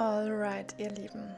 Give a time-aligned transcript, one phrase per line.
[0.00, 1.36] Alright, ihr Lieben,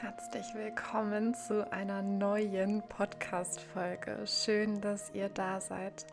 [0.00, 4.24] herzlich willkommen zu einer neuen Podcast-Folge.
[4.26, 6.04] Schön, dass ihr da seid.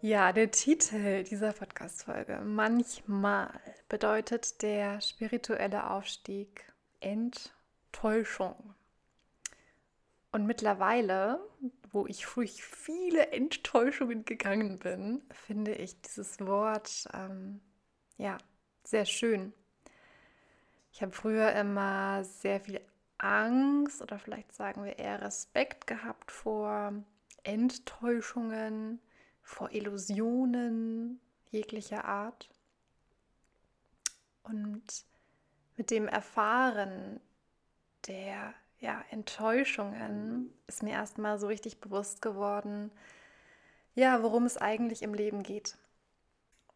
[0.00, 6.64] Ja, der Titel dieser Podcast-Folge: Manchmal bedeutet der spirituelle Aufstieg
[6.98, 8.74] Enttäuschung.
[10.32, 11.38] Und mittlerweile,
[11.92, 17.60] wo ich durch viele Enttäuschungen gegangen bin, finde ich dieses Wort ähm,
[18.18, 18.36] ja
[18.82, 19.52] sehr schön
[20.92, 22.80] ich habe früher immer sehr viel
[23.18, 26.92] Angst oder vielleicht sagen wir eher Respekt gehabt vor
[27.42, 29.00] Enttäuschungen,
[29.42, 32.48] vor Illusionen jeglicher Art.
[34.42, 34.82] Und
[35.76, 37.20] mit dem Erfahren
[38.06, 42.90] der ja, Enttäuschungen ist mir erstmal so richtig bewusst geworden,
[43.94, 45.76] ja, worum es eigentlich im Leben geht.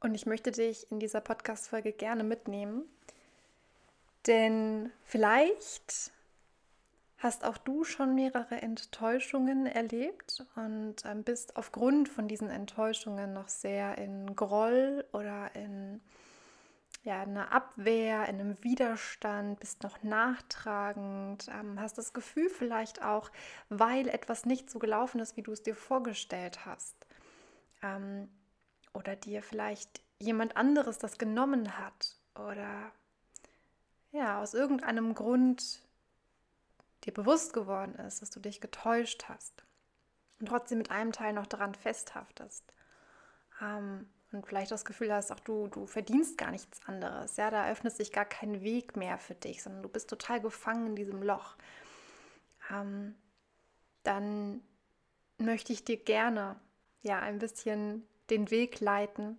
[0.00, 2.84] Und ich möchte dich in dieser Podcast-Folge gerne mitnehmen
[4.26, 6.12] denn vielleicht
[7.18, 13.48] hast auch du schon mehrere Enttäuschungen erlebt und ähm, bist aufgrund von diesen Enttäuschungen noch
[13.48, 16.02] sehr in Groll oder in
[17.02, 23.30] ja, einer Abwehr, in einem Widerstand, bist noch nachtragend, ähm, hast das Gefühl vielleicht auch,
[23.68, 27.06] weil etwas nicht so gelaufen ist, wie du es dir vorgestellt hast.
[27.82, 28.28] Ähm,
[28.94, 32.92] oder dir vielleicht jemand anderes das genommen hat oder
[34.14, 35.82] ja, aus irgendeinem Grund
[37.04, 39.64] dir bewusst geworden ist, dass du dich getäuscht hast
[40.38, 42.72] und trotzdem mit einem Teil noch daran festhaftest.
[43.60, 47.36] Ähm, und vielleicht das Gefühl hast, auch du, du verdienst gar nichts anderes.
[47.36, 50.88] Ja, da öffnet sich gar kein Weg mehr für dich, sondern du bist total gefangen
[50.88, 51.56] in diesem Loch.
[52.70, 53.16] Ähm,
[54.04, 54.62] dann
[55.38, 56.56] möchte ich dir gerne
[57.02, 59.38] ja ein bisschen den Weg leiten,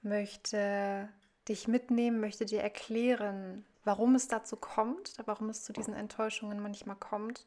[0.00, 1.08] möchte
[1.48, 6.96] dich mitnehmen, möchte dir erklären, warum es dazu kommt, warum es zu diesen Enttäuschungen manchmal
[6.96, 7.46] kommt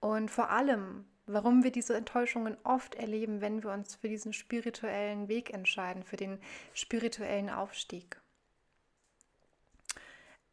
[0.00, 5.28] und vor allem, warum wir diese Enttäuschungen oft erleben, wenn wir uns für diesen spirituellen
[5.28, 6.38] Weg entscheiden, für den
[6.74, 8.20] spirituellen Aufstieg.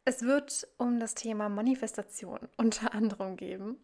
[0.08, 3.76] Es wird um das Thema Manifestation unter anderem geben.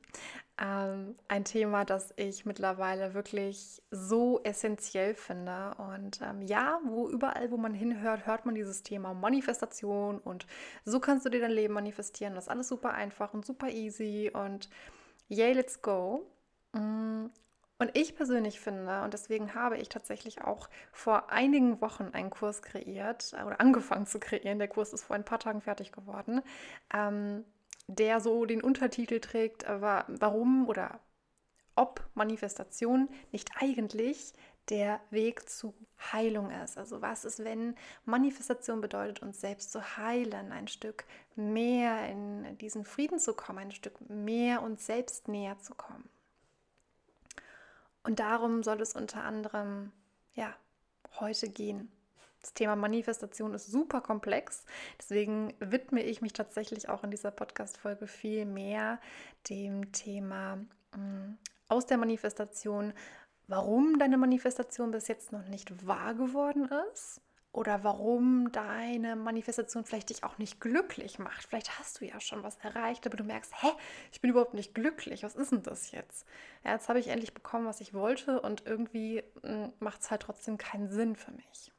[0.58, 5.74] Ähm, ein Thema, das ich mittlerweile wirklich so essentiell finde.
[5.76, 10.46] Und ähm, ja, wo überall, wo man hinhört, hört man dieses Thema Manifestation und
[10.86, 12.34] so kannst du dir dein Leben manifestieren.
[12.34, 14.70] Das ist alles super einfach und super easy und
[15.28, 16.24] yay, let's go.
[16.72, 17.26] Mm,
[17.78, 22.62] und ich persönlich finde, und deswegen habe ich tatsächlich auch vor einigen Wochen einen Kurs
[22.62, 26.42] kreiert äh, oder angefangen zu kreieren, der Kurs ist vor ein paar Tagen fertig geworden,
[26.92, 27.44] ähm,
[27.86, 31.00] der so den Untertitel trägt, aber warum oder
[31.74, 34.32] ob Manifestation nicht eigentlich
[34.70, 35.74] der Weg zu
[36.12, 36.78] Heilung ist.
[36.78, 37.74] Also was ist, wenn
[38.04, 41.04] Manifestation bedeutet, uns selbst zu heilen, ein Stück
[41.36, 46.08] mehr in diesen Frieden zu kommen, ein Stück mehr uns selbst näher zu kommen.
[48.04, 49.90] Und darum soll es unter anderem
[50.34, 50.54] ja
[51.18, 51.90] heute gehen.
[52.40, 54.66] Das Thema Manifestation ist super komplex,
[54.98, 59.00] deswegen widme ich mich tatsächlich auch in dieser Podcast-Folge viel mehr
[59.48, 60.56] dem Thema
[60.94, 61.38] mh, mm,
[61.68, 62.92] aus der Manifestation,
[63.48, 67.22] warum deine Manifestation bis jetzt noch nicht wahr geworden ist
[67.54, 71.46] oder warum deine Manifestation vielleicht dich auch nicht glücklich macht.
[71.46, 73.68] Vielleicht hast du ja schon was erreicht, aber du merkst, hä,
[74.10, 75.22] ich bin überhaupt nicht glücklich.
[75.22, 76.26] Was ist denn das jetzt?
[76.64, 80.22] Ja, jetzt habe ich endlich bekommen, was ich wollte und irgendwie hm, macht es halt
[80.22, 81.70] trotzdem keinen Sinn für mich.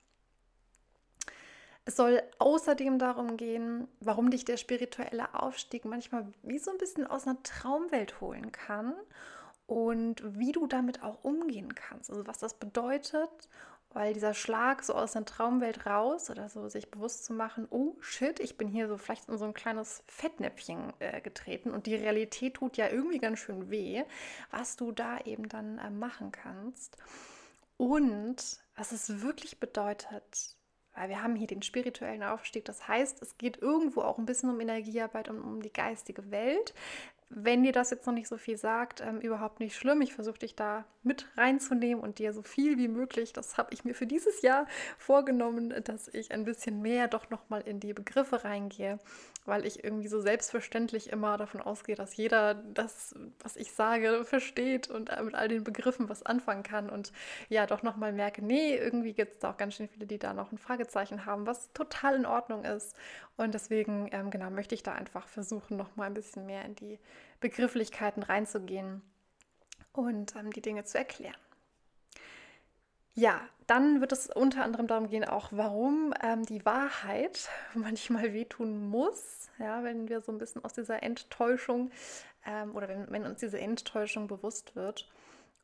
[1.84, 7.06] Es soll außerdem darum gehen, warum dich der spirituelle Aufstieg manchmal wie so ein bisschen
[7.06, 8.96] aus einer Traumwelt holen kann
[9.68, 12.10] und wie du damit auch umgehen kannst.
[12.10, 13.50] Also was das bedeutet
[13.96, 17.96] weil dieser Schlag so aus der Traumwelt raus oder so sich bewusst zu machen, oh
[18.02, 21.96] shit, ich bin hier so vielleicht in so ein kleines Fettnäpfchen äh, getreten und die
[21.96, 24.04] Realität tut ja irgendwie ganz schön weh,
[24.52, 26.98] was du da eben dann äh, machen kannst.
[27.78, 30.58] Und was es wirklich bedeutet,
[30.94, 34.50] weil wir haben hier den spirituellen Aufstieg, das heißt, es geht irgendwo auch ein bisschen
[34.50, 36.74] um Energiearbeit und um die geistige Welt.
[37.30, 40.02] Wenn dir das jetzt noch nicht so viel sagt, ähm, überhaupt nicht schlimm.
[40.02, 43.84] Ich versuche dich da mit reinzunehmen und dir so viel wie möglich, das habe ich
[43.84, 44.68] mir für dieses Jahr
[44.98, 49.00] vorgenommen, dass ich ein bisschen mehr doch nochmal in die Begriffe reingehe,
[49.46, 54.90] weil ich irgendwie so selbstverständlich immer davon ausgehe, dass jeder das, was ich sage, versteht
[54.90, 56.90] und mit all den Begriffen was anfangen kann.
[56.90, 57.12] Und
[57.50, 60.34] ja, doch nochmal merke, nee, irgendwie gibt es da auch ganz schön viele, die da
[60.34, 62.96] noch ein Fragezeichen haben, was total in Ordnung ist.
[63.38, 67.00] Und deswegen, ähm, genau, möchte ich da einfach versuchen, nochmal ein bisschen mehr in die
[67.40, 69.02] Begrifflichkeiten reinzugehen
[69.94, 71.36] und ähm, die Dinge zu erklären.
[73.18, 78.88] Ja, dann wird es unter anderem darum gehen, auch warum ähm, die Wahrheit manchmal wehtun
[78.90, 81.92] muss, ja, wenn wir so ein bisschen aus dieser Enttäuschung
[82.46, 85.10] ähm, oder wenn, wenn, uns diese Enttäuschung bewusst wird.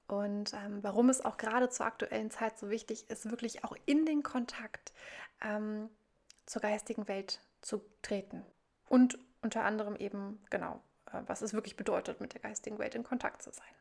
[0.08, 4.06] Und ähm, warum es auch gerade zur aktuellen Zeit so wichtig ist, wirklich auch in
[4.06, 4.94] den Kontakt
[5.42, 5.90] ähm,
[6.46, 8.46] zur geistigen Welt zu treten.
[8.88, 10.82] Und unter anderem eben, genau,
[11.12, 13.74] äh, was es wirklich bedeutet, mit der geistigen Welt in Kontakt zu sein.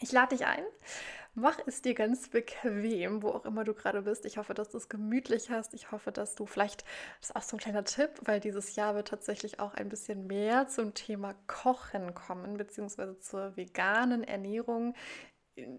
[0.00, 0.64] Ich lade dich ein.
[1.34, 4.24] Mach es dir ganz bequem, wo auch immer du gerade bist.
[4.26, 5.74] Ich hoffe, dass du es gemütlich hast.
[5.74, 6.84] Ich hoffe, dass du vielleicht,
[7.20, 10.26] das ist auch so ein kleiner Tipp, weil dieses Jahr wird tatsächlich auch ein bisschen
[10.26, 14.94] mehr zum Thema Kochen kommen, beziehungsweise zur veganen Ernährung.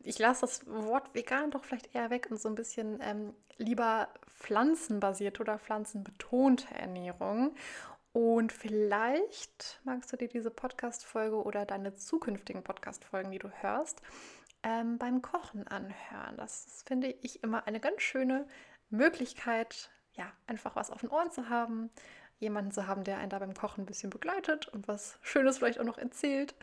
[0.04, 4.10] Ich lasse das Wort vegan doch vielleicht eher weg und so ein bisschen ähm, lieber
[4.28, 7.56] pflanzenbasierte oder pflanzenbetonte Ernährung.
[8.12, 14.02] Und vielleicht magst du dir diese Podcast-Folge oder deine zukünftigen Podcast-Folgen, die du hörst,
[14.64, 16.36] ähm, beim Kochen anhören.
[16.38, 18.48] Das finde ich immer eine ganz schöne
[18.90, 21.92] Möglichkeit, ja, einfach was auf den Ohren zu haben,
[22.40, 25.80] jemanden zu haben, der einen da beim Kochen ein bisschen begleitet und was Schönes vielleicht
[25.80, 26.56] auch noch erzählt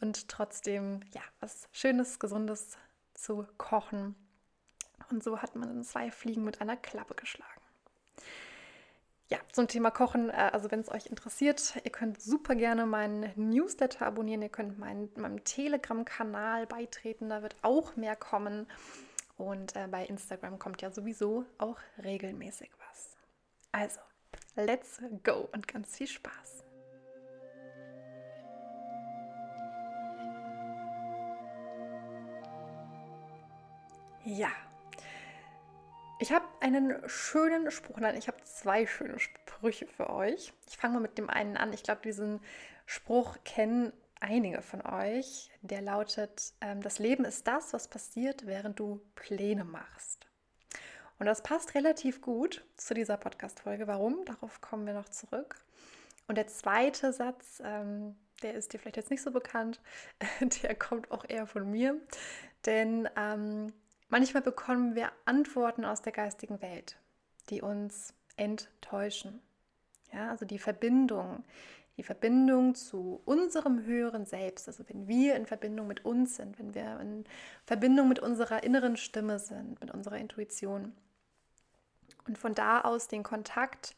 [0.00, 2.78] und trotzdem, ja, was Schönes, Gesundes
[3.12, 4.14] zu kochen.
[5.10, 7.60] Und so hat man zwei Fliegen mit einer Klappe geschlagen
[9.28, 13.32] ja, zum Thema Kochen, äh, also wenn es euch interessiert, ihr könnt super gerne meinen
[13.34, 18.68] Newsletter abonnieren, ihr könnt mein, meinem Telegram-Kanal beitreten, da wird auch mehr kommen.
[19.36, 23.16] Und äh, bei Instagram kommt ja sowieso auch regelmäßig was.
[23.72, 24.00] Also,
[24.54, 26.64] let's go und ganz viel Spaß.
[34.24, 34.50] Ja,
[36.18, 40.52] ich habe einen schönen Spruch, nein, ich habe zwei schöne Sprüche für euch.
[40.68, 41.72] Ich fange mal mit dem einen an.
[41.72, 42.40] Ich glaube, diesen
[42.86, 45.50] Spruch kennen einige von euch.
[45.60, 50.26] Der lautet, ähm, das Leben ist das, was passiert, während du Pläne machst.
[51.18, 53.86] Und das passt relativ gut zu dieser Podcast-Folge.
[53.86, 54.24] Warum?
[54.24, 55.56] Darauf kommen wir noch zurück.
[56.28, 59.80] Und der zweite Satz, ähm, der ist dir vielleicht jetzt nicht so bekannt,
[60.62, 62.00] der kommt auch eher von mir.
[62.64, 63.72] Denn ähm,
[64.08, 66.96] Manchmal bekommen wir Antworten aus der geistigen Welt,
[67.50, 69.40] die uns enttäuschen.
[70.12, 71.44] Ja, also die Verbindung,
[71.96, 76.74] die Verbindung zu unserem höheren Selbst, also wenn wir in Verbindung mit uns sind, wenn
[76.74, 77.24] wir in
[77.64, 80.92] Verbindung mit unserer inneren Stimme sind, mit unserer Intuition.
[82.26, 83.96] Und von da aus den Kontakt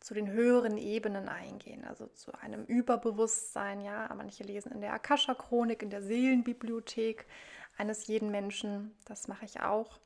[0.00, 5.82] zu den höheren Ebenen eingehen, also zu einem Überbewusstsein, ja, manche lesen in der Akasha-Chronik,
[5.82, 7.26] in der Seelenbibliothek,
[7.76, 8.94] eines jeden Menschen.
[9.04, 9.98] Das mache ich auch,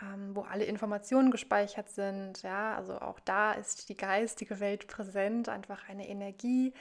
[0.00, 2.42] ähm, wo alle Informationen gespeichert sind.
[2.42, 6.72] Ja, also auch da ist die geistige Welt präsent, einfach eine Energie,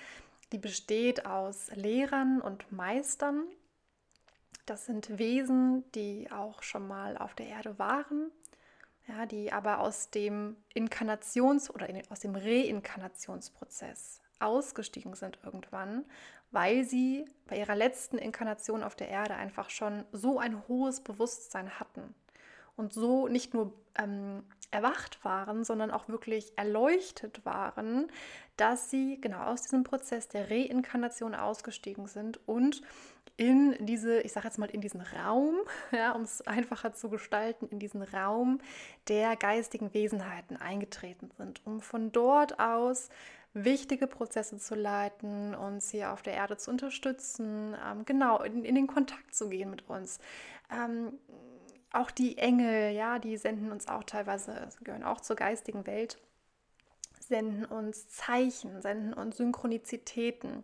[0.52, 3.44] die besteht aus Lehrern und Meistern.
[4.66, 8.32] Das sind Wesen, die auch schon mal auf der Erde waren,
[9.08, 16.06] ja, die aber aus dem Inkarnations- oder aus dem Reinkarnationsprozess ausgestiegen sind irgendwann
[16.52, 21.80] weil sie bei ihrer letzten Inkarnation auf der Erde einfach schon so ein hohes Bewusstsein
[21.80, 22.14] hatten
[22.76, 28.12] und so nicht nur ähm, erwacht waren, sondern auch wirklich erleuchtet waren,
[28.58, 32.82] dass sie genau aus diesem Prozess der Reinkarnation ausgestiegen sind und
[33.38, 35.56] in diese, ich sage jetzt mal, in diesen Raum,
[35.92, 38.60] ja, um es einfacher zu gestalten, in diesen Raum
[39.08, 43.10] der geistigen Wesenheiten eingetreten sind, um von dort aus
[43.64, 48.76] wichtige Prozesse zu leiten, uns hier auf der Erde zu unterstützen, ähm, genau, in, in,
[48.76, 50.20] den Kontakt zu gehen mit uns.
[50.72, 51.14] Ähm,
[51.92, 56.18] auch die Engel, ja, die senden uns auch teilweise, gehören auch zur geistigen Welt,
[57.20, 60.64] senden uns Zeichen, senden uns Synchronizitäten,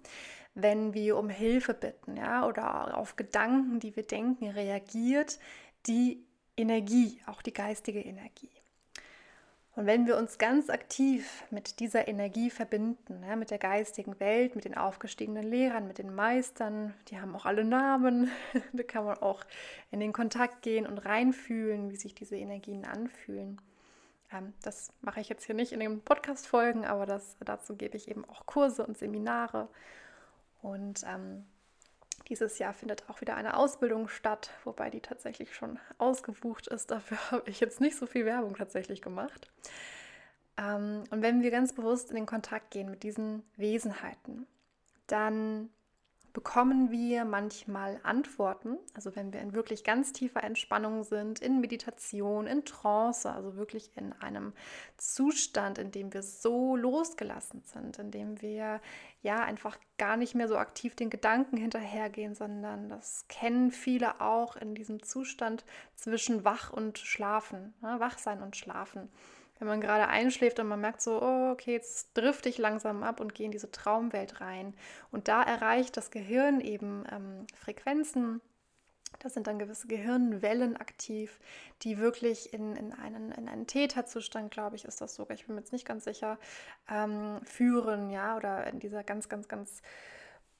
[0.56, 5.40] wenn wir um Hilfe bitten, ja, oder auf Gedanken, die wir denken, reagiert
[5.88, 8.52] die Energie, auch die geistige Energie.
[9.75, 14.56] Und wenn wir uns ganz aktiv mit dieser Energie verbinden, ja, mit der geistigen Welt,
[14.56, 18.30] mit den aufgestiegenen Lehrern, mit den Meistern, die haben auch alle Namen,
[18.74, 19.44] da kann man auch
[19.89, 23.60] in den Kontakt gehen und reinfühlen, wie sich diese Energien anfühlen.
[24.32, 28.08] Ähm, das mache ich jetzt hier nicht in den Podcast-Folgen, aber das, dazu gebe ich
[28.08, 29.70] eben auch Kurse und Seminare.
[30.62, 31.46] Und ähm,
[32.30, 36.92] dieses Jahr findet auch wieder eine Ausbildung statt, wobei die tatsächlich schon ausgebucht ist.
[36.92, 39.48] Dafür habe ich jetzt nicht so viel Werbung tatsächlich gemacht.
[40.58, 44.48] Ähm, und wenn wir ganz bewusst in den Kontakt gehen mit diesen Wesenheiten,
[45.08, 45.70] dann
[46.34, 48.80] bekommen wir manchmal Antworten.
[48.96, 53.92] Also wenn wir in wirklich ganz tiefer Entspannung sind, in Meditation, in Trance, also wirklich
[53.96, 54.54] in einem
[54.98, 58.82] Zustand, in dem wir so losgelassen sind, in dem wir
[59.22, 64.56] ja einfach gar nicht mehr so aktiv den Gedanken hinterhergehen, sondern das kennen viele auch
[64.56, 65.63] in diesem Zustand
[65.96, 68.00] zwischen wach und schlafen, ne?
[68.00, 69.10] wach und schlafen
[69.63, 73.22] wenn man gerade einschläft und man merkt so, oh, okay, jetzt drifte ich langsam ab
[73.22, 74.74] und gehe in diese Traumwelt rein.
[75.10, 78.41] Und da erreicht das Gehirn eben ähm, Frequenzen,
[79.20, 81.39] das sind dann gewisse Gehirnwellen aktiv,
[81.84, 85.55] die wirklich in, in, einen, in einen Täterzustand, glaube ich, ist das sogar, ich bin
[85.55, 86.38] mir jetzt nicht ganz sicher,
[86.89, 89.82] ähm, führen, ja, oder in dieser ganz, ganz, ganz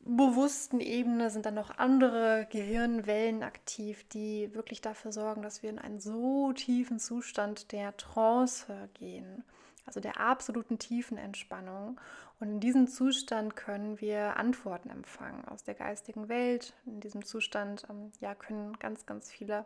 [0.05, 5.79] bewussten Ebene sind dann noch andere Gehirnwellen aktiv, die wirklich dafür sorgen, dass wir in
[5.79, 9.43] einen so tiefen Zustand der Trance gehen,
[9.86, 12.00] also der absoluten tiefen Entspannung.
[12.39, 16.74] Und in diesem Zustand können wir Antworten empfangen aus der geistigen Welt.
[16.86, 19.65] In diesem Zustand ähm, ja, können ganz, ganz viele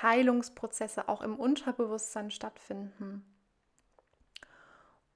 [0.00, 3.24] Heilungsprozesse auch im Unterbewusstsein stattfinden.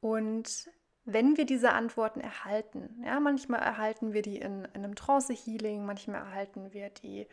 [0.01, 0.71] Und
[1.05, 6.21] wenn wir diese Antworten erhalten, ja, manchmal erhalten wir die in, in einem Trance-Healing, manchmal
[6.21, 7.27] erhalten wir die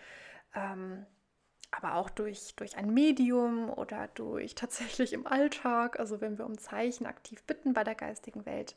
[0.55, 1.05] ähm,
[1.71, 6.57] aber auch durch, durch ein Medium oder durch tatsächlich im Alltag, also wenn wir um
[6.57, 8.75] Zeichen aktiv bitten bei der geistigen Welt.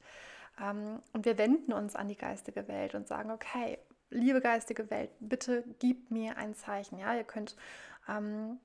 [0.61, 3.79] Ähm, und wir wenden uns an die geistige Welt und sagen, okay,
[4.11, 6.99] liebe geistige Welt, bitte gib mir ein Zeichen.
[6.99, 7.57] Ja, ihr könnt
[8.09, 8.59] ähm,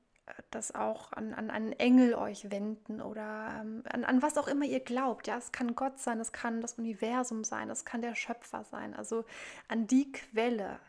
[0.52, 4.66] das auch an, an einen Engel euch wenden oder ähm, an, an was auch immer
[4.66, 5.28] ihr glaubt.
[5.28, 8.96] Ja, es kann Gott sein, es kann das Universum sein, es kann der Schöpfer sein.
[8.96, 9.26] Also
[9.68, 10.80] an die Quelle,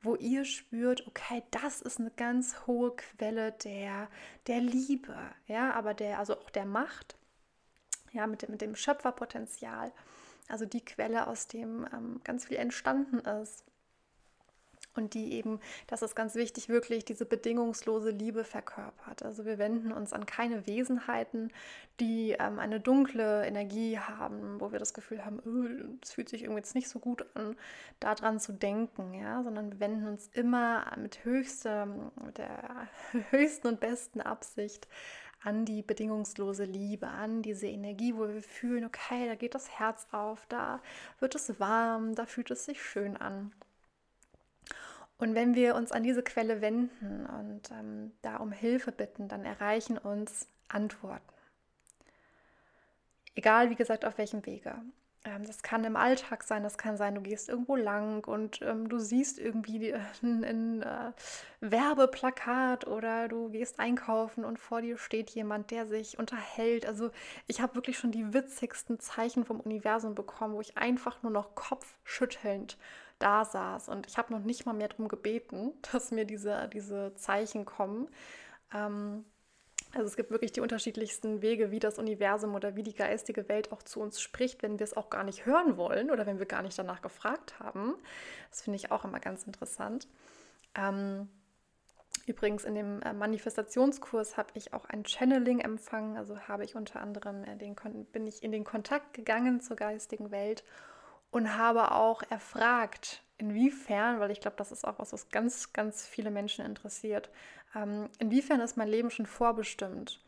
[0.00, 4.08] wo ihr spürt, okay, das ist eine ganz hohe Quelle der,
[4.46, 5.16] der Liebe,
[5.46, 7.16] ja, aber der, also auch der Macht,
[8.12, 9.92] ja, mit dem, mit dem Schöpferpotenzial.
[10.48, 13.67] Also die Quelle, aus dem ähm, ganz viel entstanden ist
[14.98, 19.22] und die eben, das ist ganz wichtig, wirklich diese bedingungslose Liebe verkörpert.
[19.22, 21.50] Also wir wenden uns an keine Wesenheiten,
[22.00, 26.42] die ähm, eine dunkle Energie haben, wo wir das Gefühl haben, oh, es fühlt sich
[26.42, 27.56] irgendwie jetzt nicht so gut an,
[28.00, 32.88] daran zu denken, ja, sondern wir wenden uns immer mit höchster, mit der
[33.30, 34.88] höchsten und besten Absicht
[35.42, 40.06] an die bedingungslose Liebe, an diese Energie, wo wir fühlen, okay, da geht das Herz
[40.10, 40.80] auf, da
[41.20, 43.52] wird es warm, da fühlt es sich schön an.
[45.18, 49.44] Und wenn wir uns an diese Quelle wenden und ähm, da um Hilfe bitten, dann
[49.44, 51.34] erreichen uns Antworten.
[53.34, 54.76] Egal, wie gesagt, auf welchem Wege.
[55.24, 58.88] Ähm, das kann im Alltag sein, das kann sein, du gehst irgendwo lang und ähm,
[58.88, 61.12] du siehst irgendwie ein, ein äh,
[61.60, 66.86] Werbeplakat oder du gehst einkaufen und vor dir steht jemand, der sich unterhält.
[66.86, 67.10] Also
[67.46, 71.54] ich habe wirklich schon die witzigsten Zeichen vom Universum bekommen, wo ich einfach nur noch
[71.54, 72.78] kopfschüttelnd
[73.18, 73.88] da saß.
[73.88, 78.08] Und ich habe noch nicht mal mehr darum gebeten, dass mir diese, diese Zeichen kommen.
[78.72, 79.24] Ähm,
[79.94, 83.72] also es gibt wirklich die unterschiedlichsten Wege, wie das Universum oder wie die geistige Welt
[83.72, 86.46] auch zu uns spricht, wenn wir es auch gar nicht hören wollen oder wenn wir
[86.46, 87.94] gar nicht danach gefragt haben.
[88.50, 90.06] Das finde ich auch immer ganz interessant.
[90.74, 91.28] Ähm,
[92.26, 96.18] übrigens in dem äh, Manifestationskurs habe ich auch ein Channeling empfangen.
[96.18, 97.74] Also habe ich unter anderem äh, den,
[98.12, 100.64] bin ich in den Kontakt gegangen zur geistigen Welt
[101.30, 106.06] und habe auch erfragt, inwiefern, weil ich glaube, das ist auch was, was ganz, ganz
[106.06, 107.30] viele Menschen interessiert,
[107.74, 110.20] ähm, inwiefern ist mein Leben schon vorbestimmt?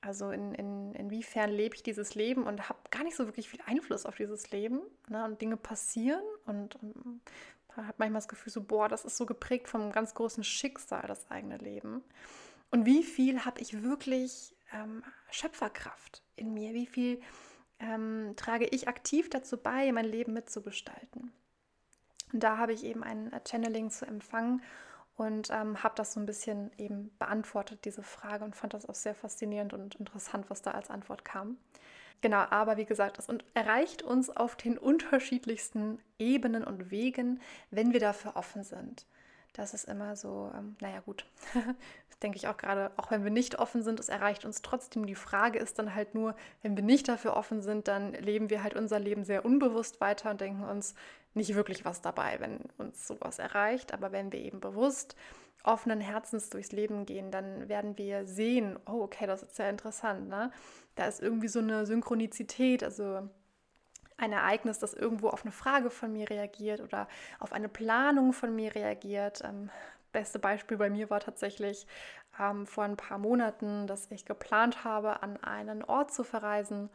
[0.00, 3.60] Also in, in, inwiefern lebe ich dieses Leben und habe gar nicht so wirklich viel
[3.66, 5.24] Einfluss auf dieses Leben ne?
[5.24, 7.20] und Dinge passieren und, und
[7.76, 11.28] habe manchmal das Gefühl so, boah, das ist so geprägt vom ganz großen Schicksal, das
[11.30, 12.02] eigene Leben.
[12.70, 16.74] Und wie viel habe ich wirklich ähm, Schöpferkraft in mir?
[16.74, 17.20] Wie viel
[17.80, 21.32] ähm, trage ich aktiv dazu bei, mein Leben mitzugestalten.
[22.32, 24.62] Da habe ich eben ein Channeling zu empfangen
[25.16, 28.94] und ähm, habe das so ein bisschen eben beantwortet, diese Frage, und fand das auch
[28.94, 31.56] sehr faszinierend und interessant, was da als Antwort kam.
[32.20, 38.00] Genau, aber wie gesagt, es erreicht uns auf den unterschiedlichsten Ebenen und Wegen, wenn wir
[38.00, 39.06] dafür offen sind.
[39.52, 41.24] Das ist immer so, ähm, naja gut,
[42.22, 45.06] denke ich auch gerade, auch wenn wir nicht offen sind, es erreicht uns trotzdem.
[45.06, 48.62] Die Frage ist dann halt nur, wenn wir nicht dafür offen sind, dann leben wir
[48.62, 50.94] halt unser Leben sehr unbewusst weiter und denken uns
[51.38, 53.94] nicht wirklich was dabei, wenn uns sowas erreicht.
[53.94, 55.16] Aber wenn wir eben bewusst
[55.64, 60.28] offenen Herzens durchs Leben gehen, dann werden wir sehen, oh, okay, das ist sehr interessant.
[60.28, 60.50] Ne?
[60.94, 63.28] Da ist irgendwie so eine Synchronizität, also
[64.16, 68.54] ein Ereignis, das irgendwo auf eine Frage von mir reagiert oder auf eine Planung von
[68.54, 69.42] mir reagiert.
[69.44, 69.70] Ähm,
[70.12, 71.86] beste Beispiel bei mir war tatsächlich,
[72.40, 76.90] ähm, vor ein paar Monaten, dass ich geplant habe, an einen Ort zu verreisen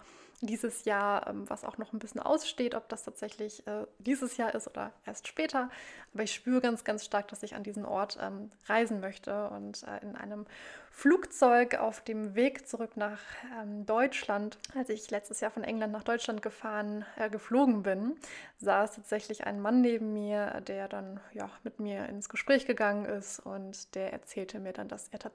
[0.45, 4.53] dieses Jahr, ähm, was auch noch ein bisschen aussteht, ob das tatsächlich äh, dieses Jahr
[4.53, 5.69] ist oder erst später.
[6.13, 9.83] Aber ich spüre ganz, ganz stark, dass ich an diesen Ort ähm, reisen möchte und
[9.83, 10.45] äh, in einem
[10.91, 13.19] Flugzeug auf dem Weg zurück nach
[13.59, 18.15] ähm, Deutschland, als ich letztes Jahr von England nach Deutschland gefahren, äh, geflogen bin,
[18.59, 23.39] saß tatsächlich ein Mann neben mir, der dann ja mit mir ins Gespräch gegangen ist
[23.39, 25.32] und der erzählte mir dann, dass er tatsächlich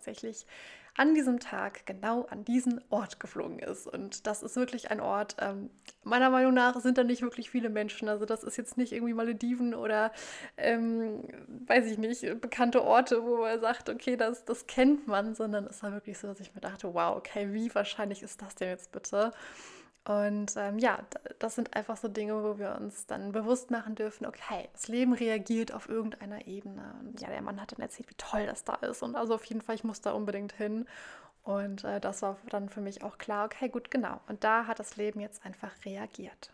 [0.99, 3.87] an diesem Tag genau an diesen Ort geflogen ist.
[3.87, 5.71] Und das ist wirklich ein Ort, ähm,
[6.03, 8.09] meiner Meinung nach sind da nicht wirklich viele Menschen.
[8.09, 10.11] Also das ist jetzt nicht irgendwie Malediven oder,
[10.57, 11.23] ähm,
[11.67, 15.85] weiß ich nicht, bekannte Orte, wo man sagt, okay, das, das kennt man, sondern es
[15.85, 18.91] war wirklich so, dass ich mir dachte, wow, okay, wie wahrscheinlich ist das denn jetzt
[18.91, 19.33] bitte?
[20.09, 21.01] Und ähm, ja,
[21.39, 25.13] das sind einfach so Dinge, wo wir uns dann bewusst machen dürfen, okay, das Leben
[25.13, 26.95] reagiert auf irgendeiner Ebene.
[27.01, 29.03] Und ja, der Mann hat dann erzählt, wie toll das da ist.
[29.03, 30.87] Und also auf jeden Fall, ich muss da unbedingt hin.
[31.43, 34.19] Und äh, das war dann für mich auch klar, okay, gut, genau.
[34.29, 36.53] Und da hat das Leben jetzt einfach reagiert.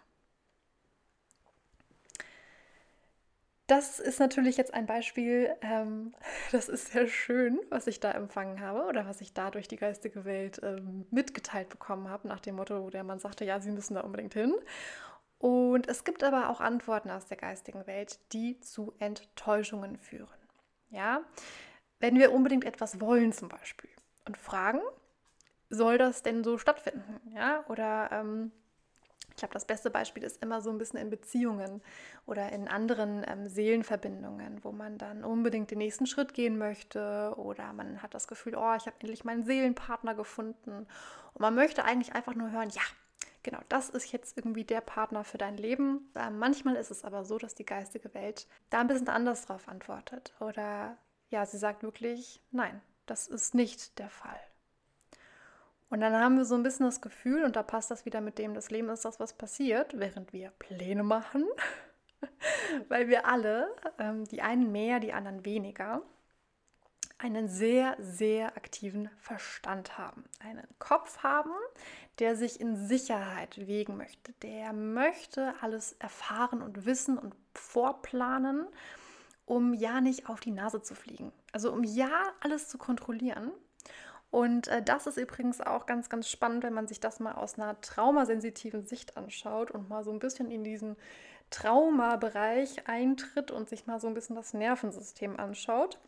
[3.66, 6.14] Das ist natürlich jetzt ein Beispiel, ähm,
[6.52, 9.76] das ist sehr schön, was ich da empfangen habe oder was ich da durch die
[9.76, 13.71] geistige Welt ähm, mitgeteilt bekommen habe, nach dem Motto, wo der Mann sagte, ja, Sie
[13.71, 14.54] müssen da unbedingt hin.
[15.38, 20.28] Und es gibt aber auch Antworten aus der geistigen Welt, die zu Enttäuschungen führen.
[20.90, 21.23] Ja,
[21.99, 23.90] wenn wir unbedingt etwas wollen zum Beispiel
[24.26, 24.80] und fragen,
[25.71, 27.21] soll das denn so stattfinden?
[27.35, 28.52] Ja, oder ähm,
[29.34, 31.82] ich glaube, das beste Beispiel ist immer so ein bisschen in Beziehungen
[32.24, 37.72] oder in anderen ähm, Seelenverbindungen, wo man dann unbedingt den nächsten Schritt gehen möchte oder
[37.72, 40.86] man hat das Gefühl, oh, ich habe endlich meinen Seelenpartner gefunden
[41.34, 42.82] und man möchte eigentlich einfach nur hören, ja,
[43.42, 46.10] genau, das ist jetzt irgendwie der Partner für dein Leben.
[46.14, 49.66] Äh, manchmal ist es aber so, dass die geistige Welt da ein bisschen anders drauf
[49.68, 50.96] antwortet oder
[51.30, 54.40] ja, sie sagt wirklich, nein, das ist nicht der Fall.
[55.94, 58.36] Und dann haben wir so ein bisschen das Gefühl, und da passt das wieder mit
[58.36, 61.46] dem, das Leben ist das, was passiert, während wir Pläne machen,
[62.88, 63.68] weil wir alle,
[64.00, 66.02] ähm, die einen mehr, die anderen weniger,
[67.18, 70.24] einen sehr, sehr aktiven Verstand haben.
[70.40, 71.52] Einen Kopf haben,
[72.18, 74.32] der sich in Sicherheit wegen möchte.
[74.42, 78.66] Der möchte alles erfahren und wissen und vorplanen,
[79.45, 81.30] um ja nicht auf die Nase zu fliegen.
[81.52, 83.52] Also um ja alles zu kontrollieren
[84.34, 87.56] und äh, das ist übrigens auch ganz, ganz spannend, wenn man sich das mal aus
[87.56, 90.97] einer traumasensitiven Sicht anschaut und mal so ein bisschen in diesen
[91.50, 96.00] Traumabereich eintritt und sich mal so ein bisschen das Nervensystem anschaut.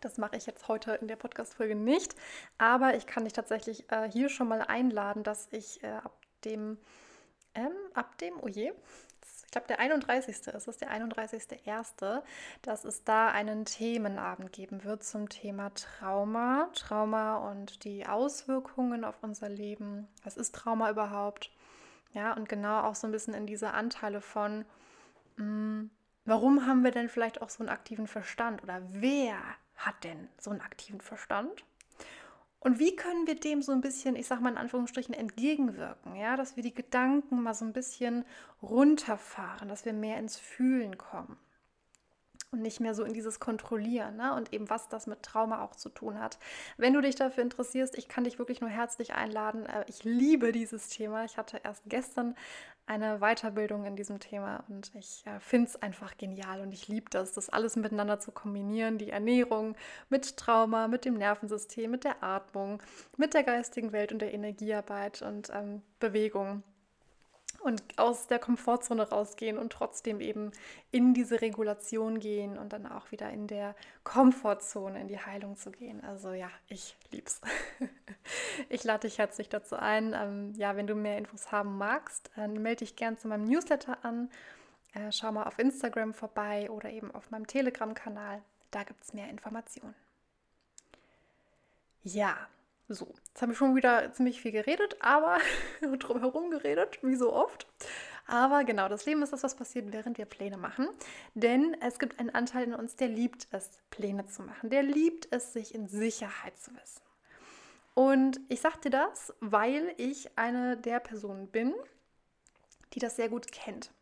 [0.00, 2.16] Das mache ich jetzt heute in der Podcast-Folge nicht,
[2.58, 6.78] aber ich kann dich tatsächlich äh, hier schon mal einladen, dass ich äh, ab dem,
[7.54, 8.72] ähm, ab dem, oh je,
[9.50, 10.46] ich glaube, der 31.
[10.46, 12.22] ist es, der 31.1.,
[12.62, 19.16] dass es da einen Themenabend geben wird zum Thema Trauma, Trauma und die Auswirkungen auf
[19.22, 20.06] unser Leben.
[20.22, 21.50] Was ist Trauma überhaupt?
[22.12, 24.64] Ja, und genau auch so ein bisschen in diese Anteile von,
[25.34, 25.90] mh, hm,
[26.26, 29.36] warum haben wir denn vielleicht auch so einen aktiven Verstand oder wer
[29.74, 31.64] hat denn so einen aktiven Verstand?
[32.60, 36.14] Und wie können wir dem so ein bisschen, ich sage mal in Anführungsstrichen, entgegenwirken?
[36.14, 38.24] Ja, dass wir die Gedanken mal so ein bisschen
[38.62, 41.38] runterfahren, dass wir mehr ins Fühlen kommen
[42.52, 44.34] und nicht mehr so in dieses Kontrollieren ne?
[44.34, 46.38] und eben was das mit Trauma auch zu tun hat.
[46.76, 49.66] Wenn du dich dafür interessierst, ich kann dich wirklich nur herzlich einladen.
[49.66, 51.24] Äh, ich liebe dieses Thema.
[51.24, 52.36] Ich hatte erst gestern
[52.90, 57.08] eine Weiterbildung in diesem Thema und ich äh, finde es einfach genial und ich liebe
[57.08, 59.76] das, das alles miteinander zu kombinieren, die Ernährung
[60.08, 62.82] mit Trauma, mit dem Nervensystem, mit der Atmung,
[63.16, 66.64] mit der geistigen Welt und der Energiearbeit und ähm, Bewegung
[67.62, 70.52] und aus der Komfortzone rausgehen und trotzdem eben
[70.90, 75.70] in diese Regulation gehen und dann auch wieder in der Komfortzone in die Heilung zu
[75.70, 76.02] gehen.
[76.02, 77.40] Also ja, ich lieb's.
[78.68, 80.14] ich lade dich herzlich dazu ein.
[80.14, 84.04] Ähm, ja, wenn du mehr Infos haben magst, dann melde dich gern zu meinem Newsletter
[84.04, 84.30] an.
[84.94, 88.42] Äh, schau mal auf Instagram vorbei oder eben auf meinem Telegram-Kanal.
[88.70, 89.94] Da gibt es mehr Informationen.
[92.02, 92.48] Ja,
[92.94, 95.38] so, jetzt habe ich schon wieder ziemlich viel geredet, aber
[95.98, 97.66] drumherum geredet, wie so oft.
[98.26, 100.88] Aber genau, das Leben ist das, was passiert, während wir Pläne machen.
[101.34, 104.70] Denn es gibt einen Anteil in uns, der liebt es, Pläne zu machen.
[104.70, 107.02] Der liebt es, sich in Sicherheit zu wissen.
[107.94, 111.74] Und ich sagte das, weil ich eine der Personen bin,
[112.92, 113.92] die das sehr gut kennt.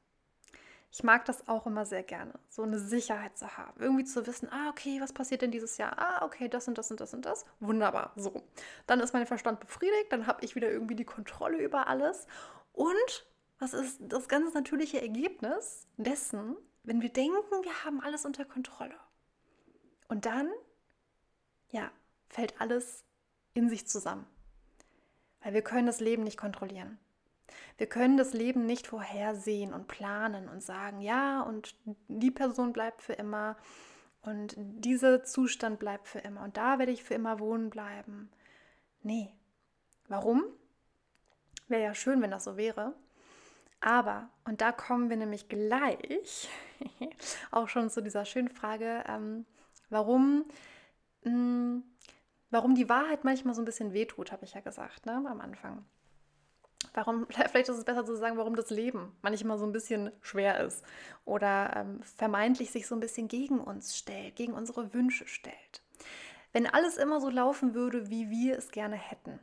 [0.91, 3.81] Ich mag das auch immer sehr gerne, so eine Sicherheit zu haben.
[3.81, 5.99] Irgendwie zu wissen, ah, okay, was passiert denn dieses Jahr?
[5.99, 7.45] Ah, okay, das und das und das und das.
[7.61, 8.43] Wunderbar, so.
[8.87, 12.27] Dann ist mein Verstand befriedigt, dann habe ich wieder irgendwie die Kontrolle über alles.
[12.73, 13.27] Und
[13.59, 18.95] was ist das ganz natürliche Ergebnis dessen, wenn wir denken, wir haben alles unter Kontrolle?
[20.09, 20.51] Und dann,
[21.71, 21.91] ja,
[22.29, 23.05] fällt alles
[23.53, 24.27] in sich zusammen.
[25.41, 26.99] Weil wir können das Leben nicht kontrollieren.
[27.77, 31.75] Wir können das Leben nicht vorhersehen und planen und sagen, ja, und
[32.09, 33.57] die Person bleibt für immer
[34.23, 38.31] und dieser Zustand bleibt für immer und da werde ich für immer wohnen bleiben.
[39.03, 39.33] Nee.
[40.09, 40.45] Warum?
[41.69, 42.95] Wäre ja schön, wenn das so wäre.
[43.81, 46.49] Aber, und da kommen wir nämlich gleich
[47.53, 49.47] auch schon zu dieser schönen Frage, ähm,
[49.89, 50.47] warum,
[51.23, 51.85] mh, hm,
[52.51, 55.85] warum die Wahrheit manchmal so ein bisschen wehtut, habe ich ja gesagt, ne, am Anfang.
[56.95, 60.61] Warum, vielleicht ist es besser zu sagen, warum das Leben manchmal so ein bisschen schwer
[60.61, 60.85] ist
[61.25, 65.83] oder ähm, vermeintlich sich so ein bisschen gegen uns stellt, gegen unsere Wünsche stellt.
[66.53, 69.39] Wenn alles immer so laufen würde, wie wir es gerne hätten,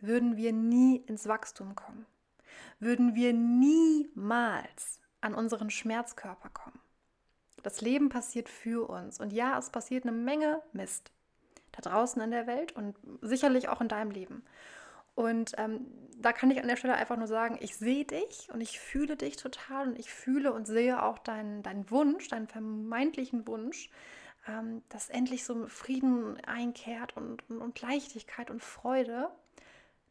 [0.00, 2.06] würden wir nie ins Wachstum kommen
[2.80, 6.78] würden wir niemals an unseren Schmerzkörper kommen.
[7.62, 9.20] Das Leben passiert für uns.
[9.20, 11.10] Und ja, es passiert eine Menge Mist
[11.72, 14.44] da draußen in der Welt und sicherlich auch in deinem Leben.
[15.14, 15.86] Und ähm,
[16.18, 19.16] da kann ich an der Stelle einfach nur sagen, ich sehe dich und ich fühle
[19.16, 23.90] dich total und ich fühle und sehe auch deinen, deinen Wunsch, deinen vermeintlichen Wunsch,
[24.48, 29.30] ähm, dass endlich so Frieden einkehrt und, und, und Leichtigkeit und Freude.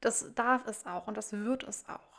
[0.01, 2.13] Das darf es auch und das wird es auch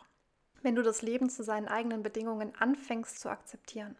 [0.65, 3.97] wenn du das Leben zu seinen eigenen Bedingungen anfängst zu akzeptieren.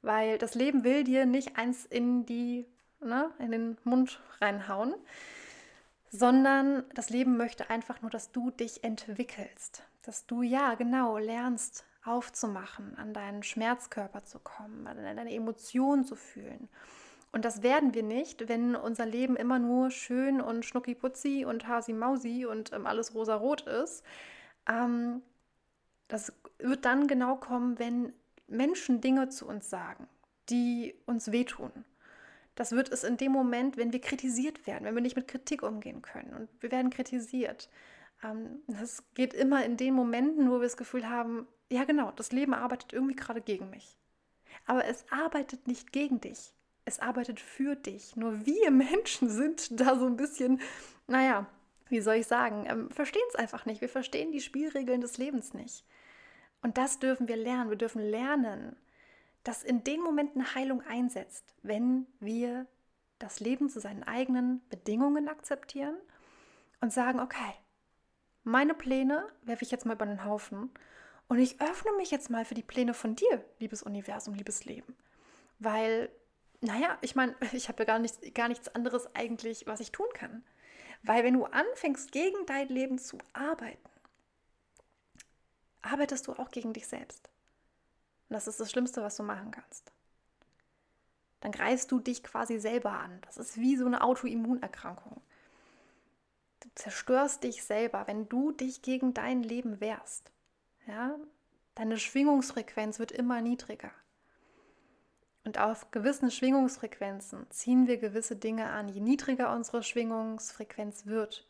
[0.00, 2.66] Weil das Leben will dir nicht eins in die,
[3.00, 4.94] ne, in den Mund reinhauen,
[6.12, 11.86] sondern das Leben möchte einfach nur, dass du dich entwickelst, dass du ja genau lernst
[12.04, 16.68] aufzumachen, an deinen Schmerzkörper zu kommen, an deine Emotionen zu fühlen.
[17.32, 22.44] Und das werden wir nicht, wenn unser Leben immer nur schön und schnuckiputzi und hasi-mausi
[22.44, 24.04] und ähm, alles rosarot ist.
[24.68, 25.22] Ähm,
[26.08, 28.12] das wird dann genau kommen, wenn
[28.48, 30.08] Menschen Dinge zu uns sagen,
[30.50, 31.72] die uns wehtun.
[32.54, 35.62] Das wird es in dem Moment, wenn wir kritisiert werden, wenn wir nicht mit Kritik
[35.62, 37.70] umgehen können und wir werden kritisiert.
[38.22, 42.32] Ähm, das geht immer in den Momenten, wo wir das Gefühl haben, ja genau, das
[42.32, 43.96] Leben arbeitet irgendwie gerade gegen mich.
[44.66, 46.52] Aber es arbeitet nicht gegen dich.
[46.84, 48.16] Es arbeitet für dich.
[48.16, 50.60] Nur wir Menschen sind da so ein bisschen,
[51.06, 51.46] naja,
[51.88, 53.80] wie soll ich sagen, ähm, verstehen es einfach nicht.
[53.80, 55.84] Wir verstehen die Spielregeln des Lebens nicht.
[56.62, 57.70] Und das dürfen wir lernen.
[57.70, 58.76] Wir dürfen lernen,
[59.44, 62.66] dass in den Momenten Heilung einsetzt, wenn wir
[63.18, 65.96] das Leben zu seinen eigenen Bedingungen akzeptieren
[66.80, 67.54] und sagen, okay,
[68.44, 70.70] meine Pläne werfe ich jetzt mal über den Haufen
[71.28, 74.96] und ich öffne mich jetzt mal für die Pläne von dir, liebes Universum, liebes Leben.
[75.58, 76.10] Weil,
[76.60, 80.08] naja, ich meine, ich habe ja gar nichts, gar nichts anderes eigentlich, was ich tun
[80.14, 80.44] kann.
[81.02, 83.88] Weil wenn du anfängst, gegen dein Leben zu arbeiten,
[85.80, 87.31] arbeitest du auch gegen dich selbst.
[88.32, 89.92] Und das ist das Schlimmste, was du machen kannst.
[91.42, 93.20] Dann greifst du dich quasi selber an.
[93.26, 95.20] Das ist wie so eine Autoimmunerkrankung.
[96.60, 100.32] Du zerstörst dich selber, wenn du dich gegen dein Leben wehrst.
[100.86, 101.14] Ja?
[101.74, 103.90] Deine Schwingungsfrequenz wird immer niedriger.
[105.44, 108.88] Und auf gewissen Schwingungsfrequenzen ziehen wir gewisse Dinge an.
[108.88, 111.46] Je niedriger unsere Schwingungsfrequenz wird,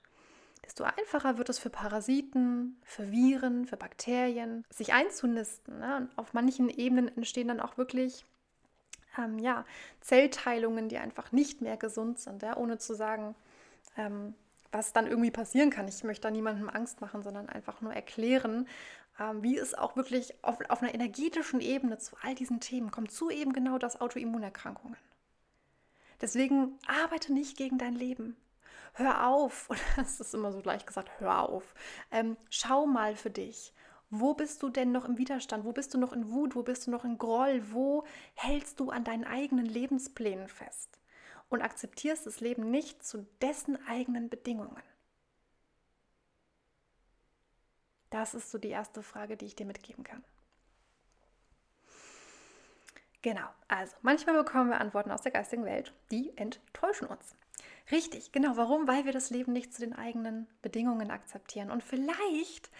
[0.64, 5.78] desto einfacher wird es für Parasiten, für Viren, für Bakterien, sich einzunisten.
[5.78, 5.96] Ne?
[5.96, 8.24] Und auf manchen Ebenen entstehen dann auch wirklich
[9.18, 9.64] ähm, ja,
[10.00, 12.56] Zellteilungen, die einfach nicht mehr gesund sind, ja?
[12.56, 13.34] ohne zu sagen,
[13.96, 14.34] ähm,
[14.70, 15.88] was dann irgendwie passieren kann.
[15.88, 18.66] Ich möchte da niemandem Angst machen, sondern einfach nur erklären,
[19.20, 23.10] ähm, wie es auch wirklich auf, auf einer energetischen Ebene zu all diesen Themen kommt,
[23.10, 24.96] zu eben genau das Autoimmunerkrankungen.
[26.20, 28.36] Deswegen arbeite nicht gegen dein Leben
[28.94, 31.74] hör auf, oder es ist immer so gleich gesagt, hör auf,
[32.10, 33.72] ähm, schau mal für dich.
[34.14, 35.64] Wo bist du denn noch im Widerstand?
[35.64, 36.54] Wo bist du noch in Wut?
[36.54, 37.62] Wo bist du noch in Groll?
[37.72, 40.98] Wo hältst du an deinen eigenen Lebensplänen fest?
[41.48, 44.82] Und akzeptierst das Leben nicht zu dessen eigenen Bedingungen?
[48.10, 50.22] Das ist so die erste Frage, die ich dir mitgeben kann.
[53.22, 57.34] Genau, also manchmal bekommen wir Antworten aus der geistigen Welt, die enttäuschen uns.
[57.90, 58.56] Richtig, genau.
[58.56, 58.86] Warum?
[58.86, 61.70] Weil wir das Leben nicht zu den eigenen Bedingungen akzeptieren.
[61.70, 62.70] Und vielleicht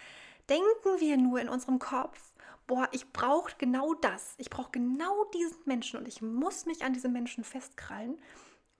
[0.49, 2.33] denken wir nur in unserem Kopf,
[2.67, 4.35] boah, ich brauche genau das.
[4.37, 8.17] Ich brauche genau diesen Menschen und ich muss mich an diese Menschen festkrallen,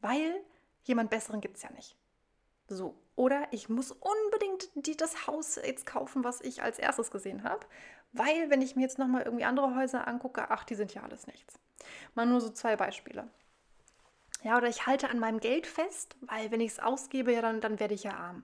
[0.01, 0.41] weil
[0.84, 1.95] jemand Besseren gibt es ja nicht.
[2.67, 2.95] So.
[3.15, 7.65] Oder ich muss unbedingt die, das Haus jetzt kaufen, was ich als erstes gesehen habe,
[8.12, 11.27] weil wenn ich mir jetzt nochmal irgendwie andere Häuser angucke, ach, die sind ja alles
[11.27, 11.60] nichts.
[12.15, 13.27] Mal nur so zwei Beispiele.
[14.43, 17.62] Ja, oder ich halte an meinem Geld fest, weil wenn ich es ausgebe, ja, dann,
[17.62, 18.43] dann werde ich ja arm.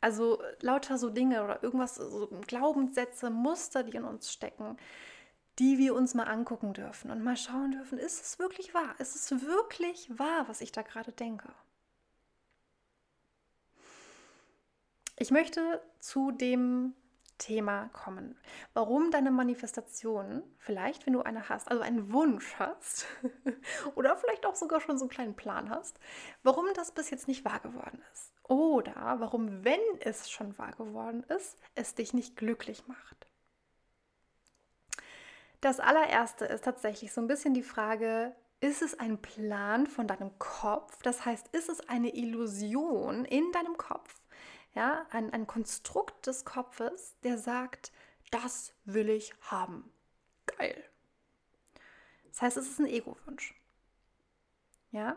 [0.00, 4.76] Also äh, lauter so Dinge oder irgendwas, so Glaubenssätze, Muster, die in uns stecken,
[5.58, 8.94] die wir uns mal angucken dürfen und mal schauen dürfen, ist es wirklich wahr?
[8.98, 11.48] Ist es wirklich wahr, was ich da gerade denke?
[15.18, 16.94] Ich möchte zu dem
[17.42, 18.38] Thema kommen.
[18.72, 23.06] Warum deine Manifestation, vielleicht wenn du eine hast, also einen Wunsch hast
[23.96, 25.98] oder vielleicht auch sogar schon so einen kleinen Plan hast,
[26.44, 28.32] warum das bis jetzt nicht wahr geworden ist.
[28.44, 33.26] Oder warum, wenn es schon wahr geworden ist, es dich nicht glücklich macht.
[35.60, 40.38] Das allererste ist tatsächlich so ein bisschen die Frage, ist es ein Plan von deinem
[40.38, 41.02] Kopf?
[41.02, 44.21] Das heißt, ist es eine Illusion in deinem Kopf?
[44.74, 47.92] Ja, ein, ein Konstrukt des Kopfes, der sagt,
[48.30, 49.92] das will ich haben.
[50.46, 50.82] Geil.
[52.28, 53.54] Das heißt, es ist ein Ego-Wunsch.
[54.90, 55.16] Ja,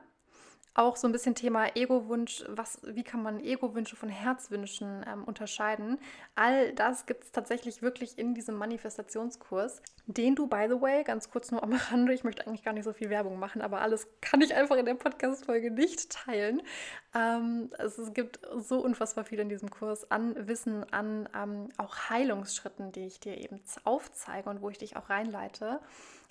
[0.76, 5.98] auch so ein bisschen Thema Ego-Wunsch, was, wie kann man Ego-Wünsche von Herzwünschen ähm, unterscheiden.
[6.36, 11.32] All das gibt es tatsächlich wirklich in diesem Manifestationskurs, den du, by the way, ganz
[11.32, 14.08] kurz nur am Rande, ich möchte eigentlich gar nicht so viel Werbung machen, aber alles
[14.22, 16.62] kann ich einfach in der Podcast-Folge nicht teilen.
[17.16, 22.10] Ähm, es, es, gibt so unfassbar viel in diesem Kurs an Wissen, an ähm, auch
[22.10, 25.80] Heilungsschritten, die ich dir eben aufzeige und wo ich dich auch reinleite.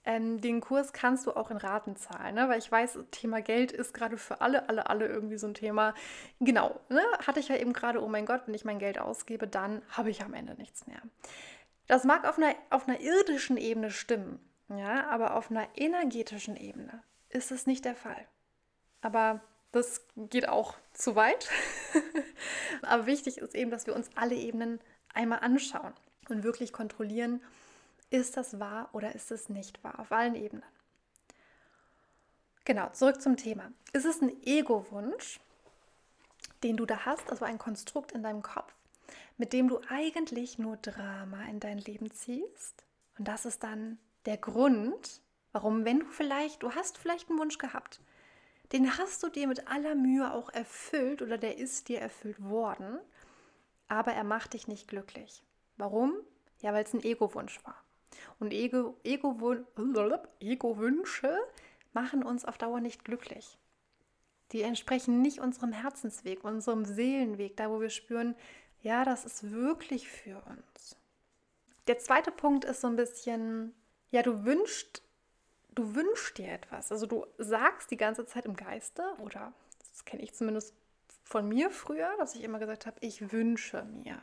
[0.06, 2.48] Ähm, den Kurs kannst du auch in Raten zahlen, ne?
[2.48, 5.94] weil ich weiß, Thema Geld ist gerade für alle, alle, alle irgendwie so ein Thema.
[6.40, 7.00] Genau, ne?
[7.26, 10.10] hatte ich ja eben gerade, oh mein Gott, wenn ich mein Geld ausgebe, dann habe
[10.10, 11.00] ich am Ende nichts mehr.
[11.86, 17.02] Das mag auf einer, auf einer irdischen Ebene stimmen, ja, aber auf einer energetischen Ebene
[17.30, 18.26] ist es nicht der Fall.
[19.00, 19.40] Aber
[19.72, 21.50] das geht auch zu weit.
[22.82, 24.80] aber wichtig ist eben, dass wir uns alle Ebenen
[25.12, 25.92] einmal anschauen
[26.28, 27.42] und wirklich kontrollieren,
[28.14, 29.98] ist das wahr oder ist es nicht wahr?
[29.98, 30.64] Auf allen Ebenen.
[32.64, 33.72] Genau, zurück zum Thema.
[33.92, 35.40] Ist es ein Ego-Wunsch,
[36.62, 38.72] den du da hast, also ein Konstrukt in deinem Kopf,
[39.36, 42.84] mit dem du eigentlich nur Drama in dein Leben ziehst?
[43.18, 45.20] Und das ist dann der Grund,
[45.52, 48.00] warum, wenn du vielleicht, du hast vielleicht einen Wunsch gehabt,
[48.72, 52.98] den hast du dir mit aller Mühe auch erfüllt oder der ist dir erfüllt worden,
[53.88, 55.42] aber er macht dich nicht glücklich.
[55.76, 56.14] Warum?
[56.62, 57.83] Ja, weil es ein Ego-Wunsch war.
[58.38, 59.36] Und Ego, Ego,
[60.40, 61.38] Ego-Wünsche
[61.92, 63.58] machen uns auf Dauer nicht glücklich.
[64.52, 68.36] Die entsprechen nicht unserem Herzensweg, unserem Seelenweg, da wo wir spüren,
[68.82, 70.96] ja, das ist wirklich für uns.
[71.86, 73.74] Der zweite Punkt ist so ein bisschen,
[74.10, 75.02] ja, du wünschst,
[75.74, 76.92] du wünschst dir etwas.
[76.92, 80.74] Also du sagst die ganze Zeit im Geiste, oder das kenne ich zumindest
[81.24, 84.20] von mir früher, dass ich immer gesagt habe, ich wünsche mir.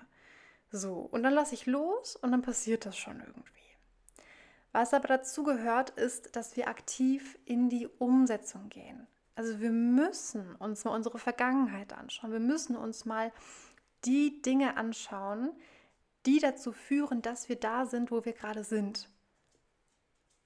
[0.72, 3.61] So, und dann lasse ich los und dann passiert das schon irgendwie.
[4.72, 9.08] Was aber dazu gehört, ist, dass wir aktiv in die Umsetzung gehen.
[9.36, 12.32] Also wir müssen uns mal unsere Vergangenheit anschauen.
[12.32, 13.32] Wir müssen uns mal
[14.06, 15.52] die Dinge anschauen,
[16.26, 19.10] die dazu führen, dass wir da sind, wo wir gerade sind.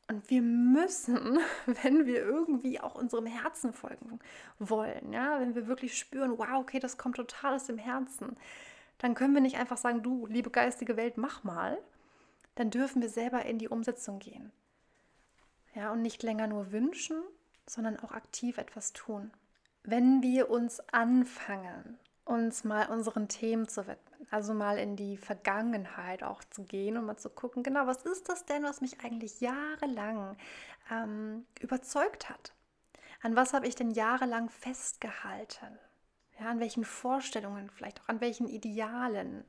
[0.08, 1.40] Und wir müssen,
[1.84, 4.20] wenn wir irgendwie auch unserem Herzen folgen
[4.60, 8.38] wollen, ja, wenn wir wirklich spüren, wow, okay, das kommt total aus dem Herzen,
[9.00, 11.78] dann können wir nicht einfach sagen, du, liebe geistige Welt, mach mal,
[12.56, 14.52] dann dürfen wir selber in die Umsetzung gehen.
[15.74, 17.22] Ja, und nicht länger nur wünschen,
[17.68, 19.32] sondern auch aktiv etwas tun.
[19.84, 26.24] Wenn wir uns anfangen, uns mal unseren Themen zu widmen, also mal in die Vergangenheit
[26.24, 29.42] auch zu gehen und mal zu gucken, genau, was ist das denn, was mich eigentlich
[29.42, 30.38] jahrelang
[30.90, 32.54] ähm, überzeugt hat?
[33.22, 35.78] An was habe ich denn jahrelang festgehalten?
[36.40, 39.46] Ja, an welchen Vorstellungen, vielleicht auch an welchen Idealen?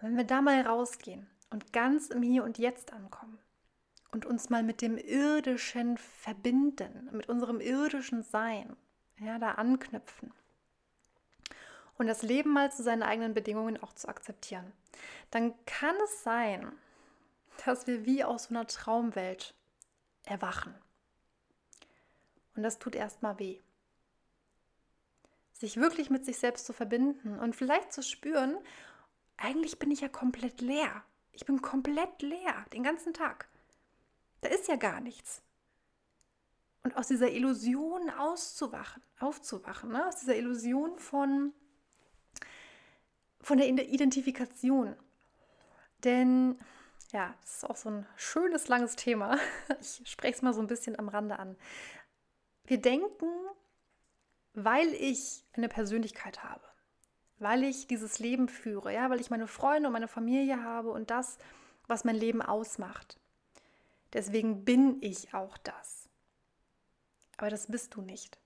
[0.00, 3.38] Und wenn wir da mal rausgehen und ganz im Hier und Jetzt ankommen
[4.12, 8.76] und uns mal mit dem Irdischen verbinden, mit unserem irdischen Sein,
[9.18, 10.32] ja, da anknüpfen
[11.98, 14.72] und das Leben mal zu seinen eigenen Bedingungen auch zu akzeptieren,
[15.30, 16.72] dann kann es sein,
[17.64, 19.54] dass wir wie aus so einer Traumwelt
[20.24, 20.74] erwachen.
[22.54, 23.60] Und das tut erstmal weh.
[25.52, 28.56] Sich wirklich mit sich selbst zu verbinden und vielleicht zu spüren,
[29.38, 31.04] eigentlich bin ich ja komplett leer.
[31.32, 33.48] Ich bin komplett leer den ganzen Tag.
[34.40, 35.42] Da ist ja gar nichts.
[36.82, 40.06] Und aus dieser Illusion auszuwachen, aufzuwachen, ne?
[40.06, 41.52] aus dieser Illusion von,
[43.40, 44.96] von der Identifikation.
[46.04, 46.56] Denn,
[47.12, 49.38] ja, das ist auch so ein schönes, langes Thema.
[49.80, 51.56] Ich spreche es mal so ein bisschen am Rande an.
[52.64, 53.26] Wir denken,
[54.54, 56.67] weil ich eine Persönlichkeit habe,
[57.38, 61.10] weil ich dieses Leben führe, ja, weil ich meine Freunde und meine Familie habe und
[61.10, 61.38] das,
[61.86, 63.18] was mein Leben ausmacht.
[64.12, 66.08] Deswegen bin ich auch das.
[67.36, 68.38] Aber das bist du nicht.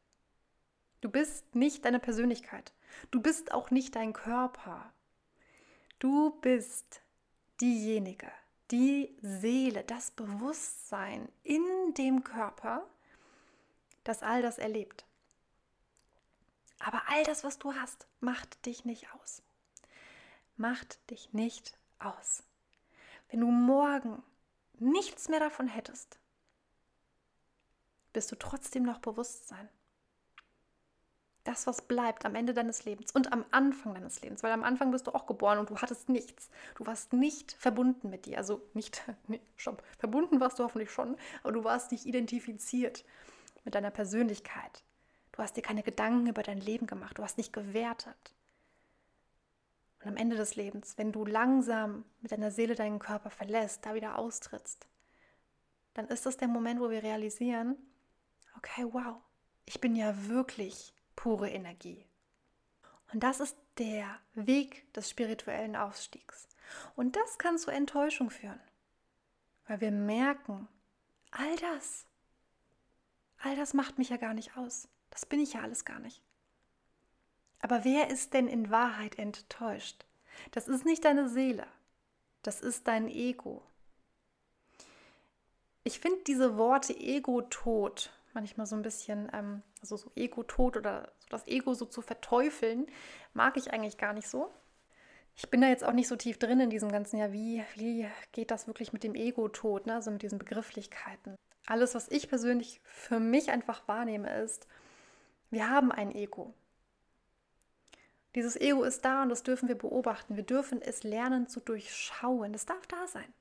[1.00, 2.72] Du bist nicht deine Persönlichkeit.
[3.10, 4.92] Du bist auch nicht dein Körper.
[5.98, 7.00] Du bist
[7.60, 8.30] diejenige,
[8.70, 11.64] die Seele, das Bewusstsein in
[11.96, 12.86] dem Körper,
[14.04, 15.06] das all das erlebt.
[16.84, 19.42] Aber all das, was du hast, macht dich nicht aus.
[20.56, 22.42] Macht dich nicht aus.
[23.30, 24.22] Wenn du morgen
[24.78, 26.18] nichts mehr davon hättest,
[28.12, 29.68] wirst du trotzdem noch Bewusstsein.
[31.44, 34.90] Das, was bleibt am Ende deines Lebens und am Anfang deines Lebens, weil am Anfang
[34.92, 36.50] bist du auch geboren und du hattest nichts.
[36.76, 38.38] Du warst nicht verbunden mit dir.
[38.38, 43.04] Also nicht, nee, stopp, verbunden warst du hoffentlich schon, aber du warst nicht identifiziert
[43.64, 44.84] mit deiner Persönlichkeit.
[45.32, 47.18] Du hast dir keine Gedanken über dein Leben gemacht.
[47.18, 48.34] Du hast nicht gewertet.
[50.00, 53.94] Und am Ende des Lebens, wenn du langsam mit deiner Seele deinen Körper verlässt, da
[53.94, 54.86] wieder austrittst,
[55.94, 57.76] dann ist das der Moment, wo wir realisieren,
[58.56, 59.16] okay, wow,
[59.64, 62.04] ich bin ja wirklich pure Energie.
[63.12, 66.48] Und das ist der Weg des spirituellen Aufstiegs.
[66.96, 68.60] Und das kann zu Enttäuschung führen,
[69.66, 70.68] weil wir merken,
[71.30, 72.06] all das,
[73.38, 74.88] all das macht mich ja gar nicht aus.
[75.12, 76.20] Das bin ich ja alles gar nicht.
[77.60, 80.04] Aber wer ist denn in Wahrheit enttäuscht?
[80.50, 81.66] Das ist nicht deine Seele,
[82.42, 83.62] das ist dein Ego.
[85.84, 91.46] Ich finde diese Worte Ego-Tod manchmal so ein bisschen, ähm, also so Ego-Tod oder das
[91.46, 92.86] Ego so zu verteufeln,
[93.34, 94.50] mag ich eigentlich gar nicht so.
[95.34, 98.06] Ich bin da jetzt auch nicht so tief drin in diesem ganzen Jahr, wie, wie
[98.32, 99.94] geht das wirklich mit dem Ego-Tod, ne?
[99.94, 101.36] also mit diesen Begrifflichkeiten.
[101.66, 104.66] Alles, was ich persönlich für mich einfach wahrnehme, ist,
[105.52, 106.54] wir haben ein Ego.
[108.34, 110.36] Dieses Ego ist da und das dürfen wir beobachten.
[110.36, 112.54] Wir dürfen es lernen zu durchschauen.
[112.54, 113.32] Es darf da sein.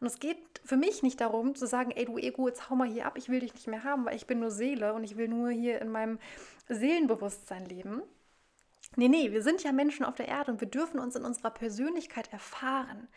[0.00, 2.88] Und es geht für mich nicht darum zu sagen, ey du Ego, jetzt hau mal
[2.88, 5.16] hier ab, ich will dich nicht mehr haben, weil ich bin nur Seele und ich
[5.18, 6.18] will nur hier in meinem
[6.68, 8.02] Seelenbewusstsein leben.
[8.96, 11.50] Nee, nee, wir sind ja Menschen auf der Erde und wir dürfen uns in unserer
[11.50, 13.08] Persönlichkeit erfahren.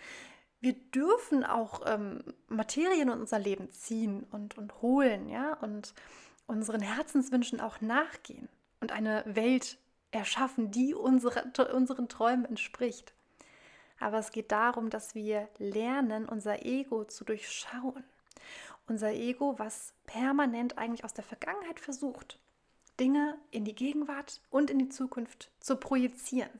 [0.60, 5.94] Wir dürfen auch ähm, Materien in unser Leben ziehen und, und holen, ja, und
[6.48, 9.78] unseren Herzenswünschen auch nachgehen und eine Welt
[10.12, 13.14] erschaffen, die unsere, unseren Träumen entspricht.
[14.00, 18.04] Aber es geht darum, dass wir lernen, unser Ego zu durchschauen.
[18.88, 22.40] Unser Ego, was permanent eigentlich aus der Vergangenheit versucht,
[23.00, 26.52] Dinge in die Gegenwart und in die Zukunft zu projizieren.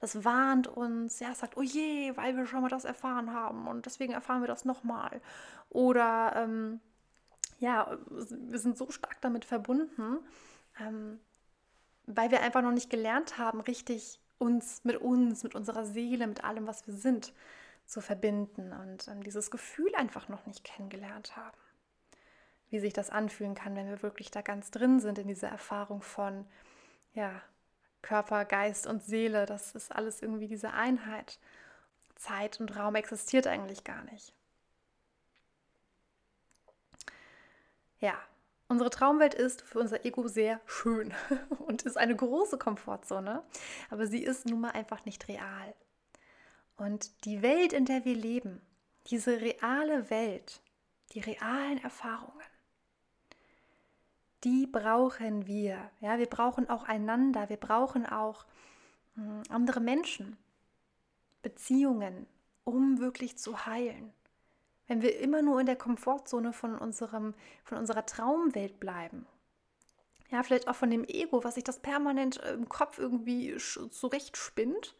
[0.00, 3.84] Das warnt uns, ja, sagt, oh je, weil wir schon mal das erfahren haben und
[3.84, 5.20] deswegen erfahren wir das nochmal.
[5.70, 6.80] Oder ähm,
[7.58, 10.18] ja, wir sind so stark damit verbunden,
[10.80, 11.20] ähm,
[12.06, 16.44] weil wir einfach noch nicht gelernt haben, richtig uns mit uns, mit unserer Seele, mit
[16.44, 17.32] allem, was wir sind,
[17.84, 21.56] zu verbinden und ähm, dieses Gefühl einfach noch nicht kennengelernt haben.
[22.70, 26.02] Wie sich das anfühlen kann, wenn wir wirklich da ganz drin sind in dieser Erfahrung
[26.02, 26.46] von
[27.14, 27.42] ja,
[28.02, 29.46] Körper, Geist und Seele.
[29.46, 31.40] Das ist alles irgendwie diese Einheit.
[32.14, 34.34] Zeit und Raum existiert eigentlich gar nicht.
[38.00, 38.14] Ja,
[38.70, 41.14] Unsere Traumwelt ist für unser Ego sehr schön
[41.66, 43.42] und ist eine große Komfortzone,
[43.88, 45.74] aber sie ist nun mal einfach nicht real.
[46.76, 48.60] Und die Welt, in der wir leben,
[49.06, 50.60] diese reale Welt,
[51.12, 52.44] die realen Erfahrungen,
[54.44, 55.90] die brauchen wir.
[56.00, 58.44] Ja, wir brauchen auch einander, wir brauchen auch
[59.14, 60.36] hm, andere Menschen,
[61.40, 62.26] Beziehungen,
[62.64, 64.12] um wirklich zu heilen.
[64.88, 69.26] Wenn wir immer nur in der Komfortzone von, unserem, von unserer Traumwelt bleiben.
[70.30, 74.94] Ja, vielleicht auch von dem Ego, was sich das permanent äh, im Kopf irgendwie zurechtspinnt,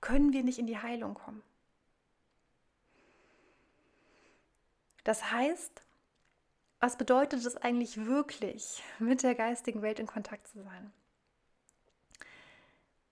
[0.00, 1.42] können wir nicht in die Heilung kommen.
[5.04, 5.82] Das heißt,
[6.80, 10.92] was bedeutet es eigentlich wirklich, mit der geistigen Welt in Kontakt zu sein?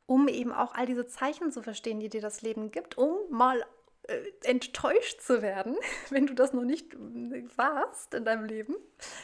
[0.04, 3.64] Um eben auch all diese Zeichen zu verstehen, die dir das Leben gibt, um mal
[4.42, 5.76] enttäuscht zu werden,
[6.10, 8.74] wenn du das noch nicht äh, warst in deinem Leben.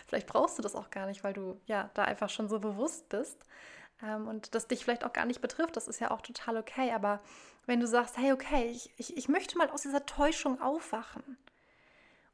[0.07, 3.09] Vielleicht brauchst du das auch gar nicht, weil du ja da einfach schon so bewusst
[3.09, 3.39] bist
[4.03, 5.77] ähm, und das dich vielleicht auch gar nicht betrifft.
[5.77, 6.93] Das ist ja auch total okay.
[6.93, 7.21] Aber
[7.67, 11.37] wenn du sagst, hey, okay, ich, ich, ich möchte mal aus dieser Täuschung aufwachen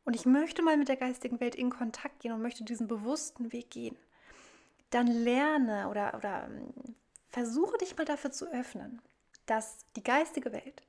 [0.04, 3.52] und ich möchte mal mit der geistigen Welt in Kontakt gehen und möchte diesen bewussten
[3.52, 3.96] Weg gehen,
[4.90, 6.94] dann lerne oder, oder ähm,
[7.30, 9.00] versuche dich mal dafür zu öffnen,
[9.46, 10.82] dass die geistige Welt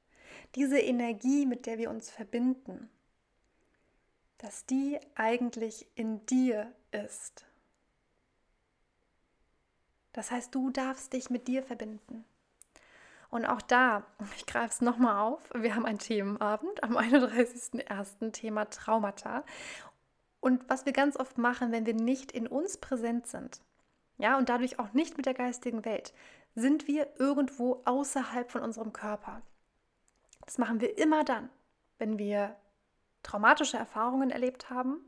[0.56, 2.89] diese Energie, mit der wir uns verbinden,
[4.38, 7.45] dass die eigentlich in dir ist.
[10.14, 12.26] Das heißt, du darfst dich mit dir verbinden.
[13.30, 14.05] Und auch da,
[14.38, 18.32] ich greife es nochmal auf, wir haben einen Themenabend am 31.01.
[18.32, 19.43] Thema Traumata.
[20.39, 23.62] Und was wir ganz oft machen, wenn wir nicht in uns präsent sind,
[24.18, 26.14] ja, und dadurch auch nicht mit der geistigen Welt,
[26.53, 29.41] sind wir irgendwo außerhalb von unserem Körper.
[30.46, 31.50] Das machen wir immer dann,
[31.98, 32.56] wenn wir
[33.24, 35.00] traumatische Erfahrungen erlebt haben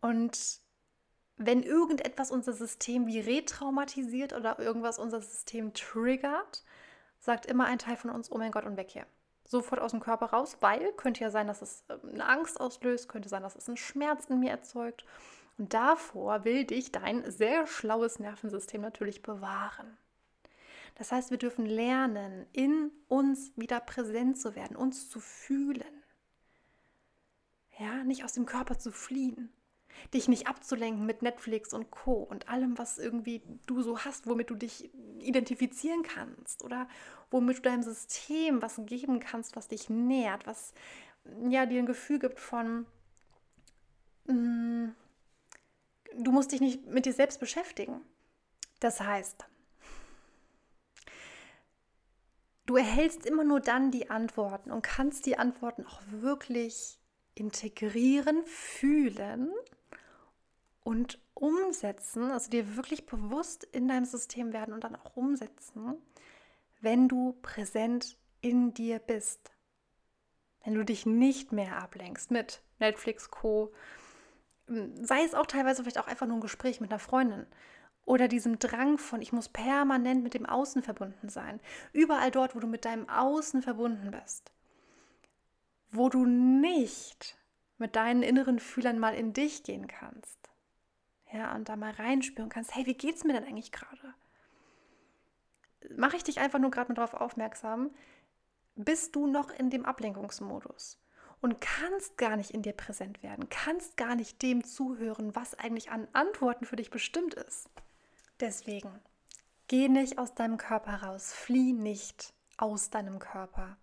[0.00, 0.60] und
[1.36, 6.62] wenn irgendetwas unser System wie retraumatisiert oder irgendwas unser System triggert,
[7.18, 9.06] sagt immer ein Teil von uns, oh mein Gott, und weg hier.
[9.44, 13.08] Sofort aus dem Körper raus, weil könnte ja sein, dass es ähm, eine Angst auslöst,
[13.08, 15.04] könnte sein, dass es einen Schmerz in mir erzeugt.
[15.58, 19.96] Und davor will dich dein sehr schlaues Nervensystem natürlich bewahren.
[20.94, 26.02] Das heißt, wir dürfen lernen, in uns wieder präsent zu werden, uns zu fühlen.
[27.78, 29.52] Ja, nicht aus dem Körper zu fliehen.
[30.14, 32.14] Dich nicht abzulenken mit Netflix und Co.
[32.14, 36.88] und allem, was irgendwie du so hast, womit du dich identifizieren kannst oder
[37.30, 40.74] womit du deinem System was geben kannst, was dich nährt, was
[41.48, 42.86] ja dir ein Gefühl gibt von,
[44.26, 44.88] mm,
[46.16, 48.00] du musst dich nicht mit dir selbst beschäftigen.
[48.80, 49.46] Das heißt,
[52.72, 56.98] du erhältst immer nur dann die Antworten und kannst die Antworten auch wirklich
[57.34, 59.52] integrieren, fühlen
[60.82, 65.96] und umsetzen, also dir wirklich bewusst in deinem System werden und dann auch umsetzen,
[66.80, 69.50] wenn du präsent in dir bist.
[70.64, 73.74] Wenn du dich nicht mehr ablenkst mit Netflix, Co.
[74.66, 77.46] Sei es auch teilweise vielleicht auch einfach nur ein Gespräch mit einer Freundin
[78.04, 81.60] oder diesem Drang von, ich muss permanent mit dem Außen verbunden sein.
[81.92, 84.52] Überall dort, wo du mit deinem Außen verbunden bist,
[85.90, 87.36] wo du nicht
[87.78, 90.38] mit deinen inneren Fühlern mal in dich gehen kannst.
[91.32, 94.14] Ja, und da mal reinspüren kannst, hey, wie geht's mir denn eigentlich gerade?
[95.96, 97.90] Mache ich dich einfach nur gerade mal darauf aufmerksam,
[98.74, 101.00] bist du noch in dem Ablenkungsmodus
[101.40, 105.90] und kannst gar nicht in dir präsent werden, kannst gar nicht dem zuhören, was eigentlich
[105.90, 107.68] an Antworten für dich bestimmt ist.
[108.42, 108.90] Deswegen,
[109.68, 113.76] geh nicht aus deinem Körper raus, flieh nicht aus deinem Körper.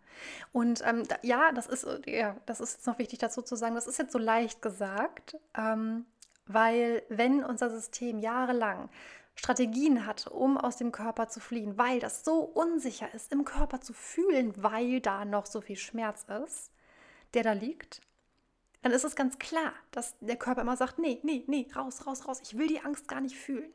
[0.52, 3.76] Und ähm, da, ja, das ist, ja, das ist jetzt noch wichtig dazu zu sagen,
[3.76, 6.06] das ist jetzt so leicht gesagt, ähm,
[6.46, 8.90] weil wenn unser System jahrelang
[9.36, 13.80] Strategien hat, um aus dem Körper zu fliehen, weil das so unsicher ist, im Körper
[13.80, 16.74] zu fühlen, weil da noch so viel Schmerz ist,
[17.34, 18.02] der da liegt,
[18.82, 22.28] dann ist es ganz klar, dass der Körper immer sagt, nee, nee, nee, raus, raus,
[22.28, 23.72] raus, ich will die Angst gar nicht fühlen.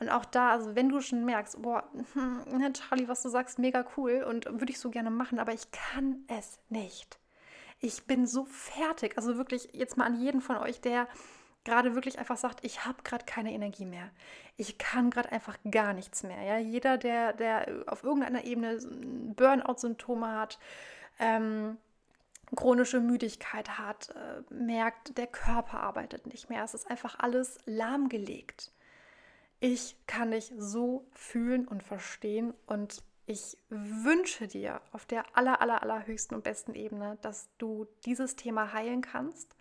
[0.00, 3.84] Und auch da, also wenn du schon merkst, boah, hm, Charlie, was du sagst, mega
[3.96, 7.18] cool und würde ich so gerne machen, aber ich kann es nicht.
[7.80, 9.16] Ich bin so fertig.
[9.16, 11.06] Also wirklich jetzt mal an jeden von euch, der
[11.64, 14.10] gerade wirklich einfach sagt, ich habe gerade keine Energie mehr.
[14.56, 16.42] Ich kann gerade einfach gar nichts mehr.
[16.42, 16.58] Ja?
[16.58, 18.78] Jeder, der, der auf irgendeiner Ebene
[19.36, 20.58] Burnout-Symptome hat,
[21.18, 21.78] ähm,
[22.54, 26.62] chronische Müdigkeit hat, äh, merkt, der Körper arbeitet nicht mehr.
[26.62, 28.70] Es ist einfach alles lahmgelegt.
[29.60, 35.82] Ich kann dich so fühlen und verstehen und ich wünsche dir auf der aller, aller,
[35.82, 39.56] allerhöchsten und besten Ebene, dass du dieses Thema heilen kannst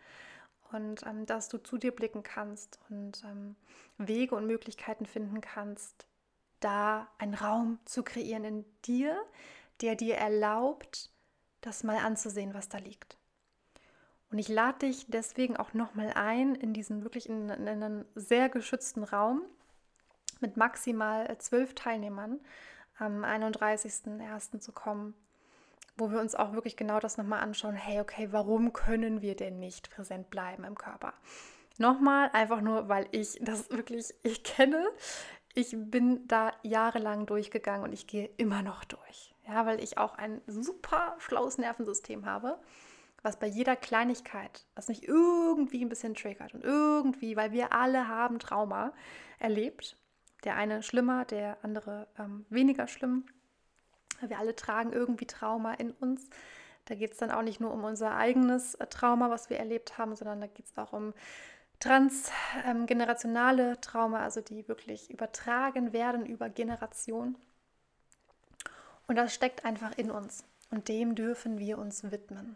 [0.72, 3.56] und ähm, dass du zu dir blicken kannst und ähm,
[3.98, 6.06] Wege und Möglichkeiten finden kannst,
[6.60, 9.18] da einen Raum zu kreieren in dir,
[9.82, 11.12] der dir erlaubt,
[11.62, 13.18] das mal anzusehen, was da liegt.
[14.30, 18.50] Und ich lade dich deswegen auch nochmal ein, in diesen wirklich in, in einen sehr
[18.50, 19.44] geschützten Raum,
[20.44, 22.40] mit maximal zwölf Teilnehmern
[23.00, 24.60] am 31.01.
[24.60, 25.16] zu kommen,
[25.98, 29.60] wo wir uns auch wirklich genau das nochmal anschauen, hey, okay, warum können wir denn
[29.60, 31.14] nicht präsent bleiben im Körper?
[31.78, 34.86] Nochmal, einfach nur, weil ich das wirklich, ich kenne,
[35.56, 39.34] ich bin da jahrelang durchgegangen und ich gehe immer noch durch.
[39.48, 42.60] Ja, weil ich auch ein super schlaues Nervensystem habe,
[43.22, 48.08] was bei jeder Kleinigkeit, was mich irgendwie ein bisschen triggert und irgendwie, weil wir alle
[48.08, 48.94] haben Trauma
[49.40, 49.98] erlebt
[50.44, 53.26] der eine schlimmer, der andere ähm, weniger schlimm.
[54.22, 56.30] Wir alle tragen irgendwie Trauma in uns.
[56.86, 59.98] Da geht es dann auch nicht nur um unser eigenes äh, Trauma, was wir erlebt
[59.98, 61.14] haben, sondern da geht es auch um
[61.80, 67.38] transgenerationale ähm, Trauma, also die wirklich übertragen werden über Generationen.
[69.08, 72.56] Und das steckt einfach in uns und dem dürfen wir uns widmen.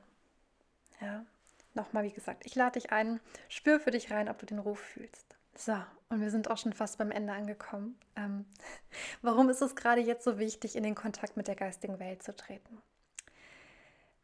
[1.02, 1.26] Ja,
[1.74, 3.20] nochmal wie gesagt, ich lade dich ein,
[3.50, 5.37] spür für dich rein, ob du den Ruf fühlst.
[5.58, 5.76] So,
[6.10, 7.98] und wir sind auch schon fast beim Ende angekommen.
[8.16, 8.46] Ähm,
[9.24, 12.36] warum ist es gerade jetzt so wichtig, in den Kontakt mit der geistigen Welt zu
[12.36, 12.78] treten?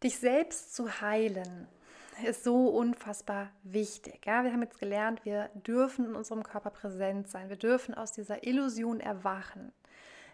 [0.03, 1.67] Dich selbst zu heilen
[2.23, 4.25] ist so unfassbar wichtig.
[4.27, 4.43] Ja?
[4.43, 7.49] Wir haben jetzt gelernt, wir dürfen in unserem Körper präsent sein.
[7.49, 9.73] Wir dürfen aus dieser Illusion erwachen.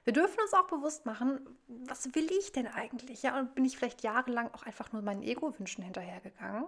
[0.04, 3.24] Wir dürfen uns auch bewusst machen, was will ich denn eigentlich?
[3.24, 6.66] Ja, und bin ich vielleicht jahrelang auch einfach nur meinen Ego-Wünschen hinterhergegangen?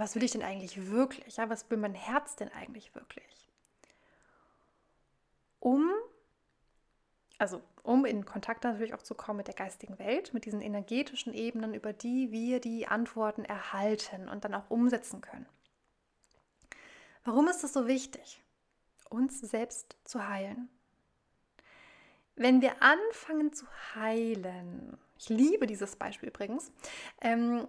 [0.00, 1.36] Was will ich denn eigentlich wirklich?
[1.36, 3.50] Ja, was will mein Herz denn eigentlich wirklich?
[5.58, 5.90] Um,
[7.38, 11.34] also um in Kontakt natürlich auch zu kommen mit der geistigen Welt, mit diesen energetischen
[11.34, 15.46] Ebenen, über die wir die Antworten erhalten und dann auch umsetzen können.
[17.24, 18.42] Warum ist das so wichtig?
[19.10, 20.68] uns selbst zu heilen.
[22.36, 26.72] Wenn wir anfangen zu heilen, ich liebe dieses Beispiel übrigens,
[27.20, 27.66] ähm,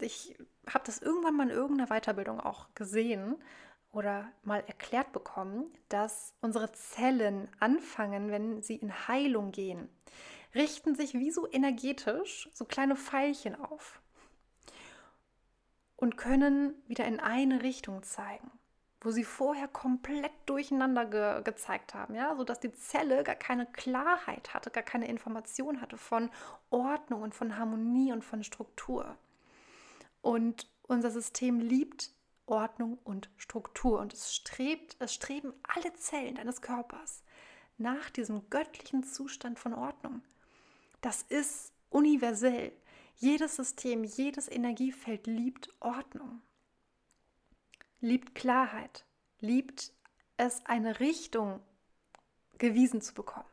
[0.00, 0.34] ich
[0.66, 3.36] habe das irgendwann mal in irgendeiner Weiterbildung auch gesehen
[3.92, 9.90] oder mal erklärt bekommen, dass unsere Zellen anfangen, wenn sie in Heilung gehen,
[10.54, 14.00] richten sich wie so energetisch so kleine Pfeilchen auf
[15.96, 18.50] und können wieder in eine Richtung zeigen,
[19.00, 24.54] wo sie vorher komplett durcheinander ge gezeigt haben, ja, sodass die Zelle gar keine Klarheit
[24.54, 26.30] hatte, gar keine Information hatte von
[26.70, 29.16] Ordnung und von Harmonie und von Struktur.
[30.20, 32.10] Und unser System liebt
[32.46, 37.22] Ordnung und Struktur und es strebt, es streben alle Zellen deines Körpers
[37.76, 40.22] nach diesem göttlichen Zustand von Ordnung.
[41.00, 42.72] Das ist universell.
[43.16, 46.40] Jedes System, jedes Energiefeld liebt Ordnung,
[48.00, 49.04] liebt Klarheit,
[49.40, 49.92] liebt
[50.36, 51.60] es, eine Richtung
[52.58, 53.48] gewiesen zu bekommen,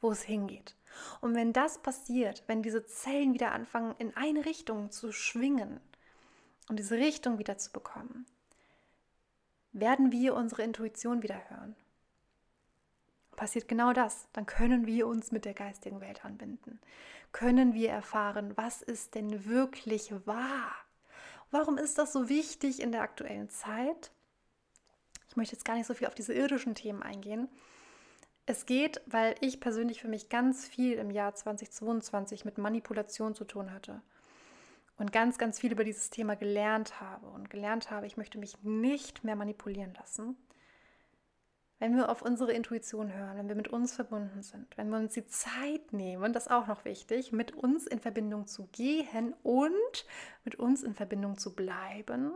[0.00, 0.76] wo es hingeht.
[1.20, 5.80] Und wenn das passiert, wenn diese Zellen wieder anfangen, in eine Richtung zu schwingen
[6.68, 8.26] und diese Richtung wieder zu bekommen,
[9.72, 11.76] werden wir unsere Intuition wieder hören
[13.36, 14.28] passiert genau das.
[14.32, 16.80] Dann können wir uns mit der geistigen Welt anbinden.
[17.32, 20.74] Können wir erfahren, was ist denn wirklich wahr?
[21.50, 24.10] Warum ist das so wichtig in der aktuellen Zeit?
[25.28, 27.48] Ich möchte jetzt gar nicht so viel auf diese irdischen Themen eingehen.
[28.46, 33.44] Es geht, weil ich persönlich für mich ganz viel im Jahr 2022 mit Manipulation zu
[33.44, 34.02] tun hatte
[34.98, 38.62] und ganz, ganz viel über dieses Thema gelernt habe und gelernt habe, ich möchte mich
[38.62, 40.36] nicht mehr manipulieren lassen
[41.78, 45.12] wenn wir auf unsere Intuition hören, wenn wir mit uns verbunden sind, wenn wir uns
[45.12, 50.06] die Zeit nehmen, das ist auch noch wichtig, mit uns in Verbindung zu gehen und
[50.44, 52.32] mit uns in Verbindung zu bleiben,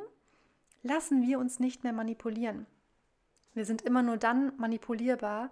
[0.83, 2.67] lassen wir uns nicht mehr manipulieren.
[3.55, 5.51] Wir sind immer nur dann manipulierbar,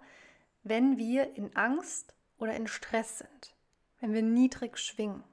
[0.63, 3.55] wenn wir in Angst oder in Stress sind,
[3.99, 5.23] wenn wir niedrig schwingen,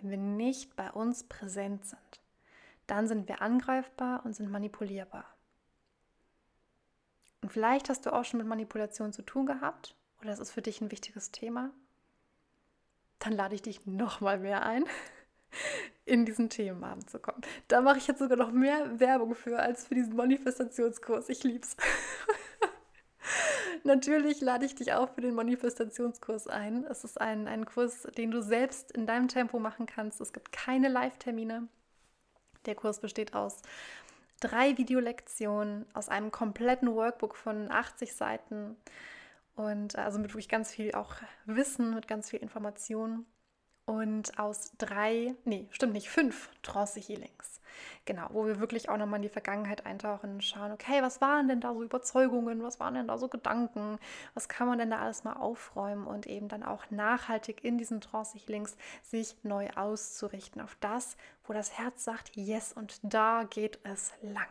[0.00, 2.20] wenn wir nicht bei uns präsent sind.
[2.88, 5.24] Dann sind wir angreifbar und sind manipulierbar.
[7.42, 10.62] Und vielleicht hast du auch schon mit Manipulation zu tun gehabt oder es ist für
[10.62, 11.70] dich ein wichtiges Thema.
[13.18, 14.84] Dann lade ich dich noch mal mehr ein,
[16.04, 17.42] in diesen Themenabend zu kommen.
[17.68, 21.28] Da mache ich jetzt sogar noch mehr Werbung für als für diesen Manifestationskurs.
[21.28, 21.76] Ich lieb's.
[23.84, 26.84] Natürlich lade ich dich auch für den Manifestationskurs ein.
[26.84, 30.20] Es ist ein, ein Kurs, den du selbst in deinem Tempo machen kannst.
[30.20, 31.66] Es gibt keine Live-Termine.
[32.66, 33.62] Der Kurs besteht aus
[34.42, 38.76] drei Videolektionen aus einem kompletten Workbook von 80 Seiten.
[39.54, 41.14] Und also mit wirklich ganz viel auch
[41.44, 43.26] Wissen, mit ganz viel Information
[43.84, 47.60] und aus drei, nee, stimmt nicht, fünf Trance-Healings.
[48.04, 51.48] Genau, wo wir wirklich auch nochmal in die Vergangenheit eintauchen und schauen, okay, was waren
[51.48, 53.98] denn da so Überzeugungen, was waren denn da so Gedanken,
[54.34, 58.00] was kann man denn da alles mal aufräumen und eben dann auch nachhaltig in diesen
[58.00, 64.12] Trance-Healings sich neu auszurichten auf das, wo das Herz sagt, yes, und da geht es
[64.22, 64.46] lang.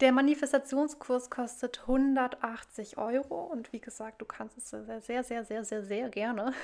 [0.00, 5.64] Der Manifestationskurs kostet 180 Euro und wie gesagt, du kannst es sehr, sehr, sehr, sehr,
[5.64, 6.52] sehr, sehr gerne.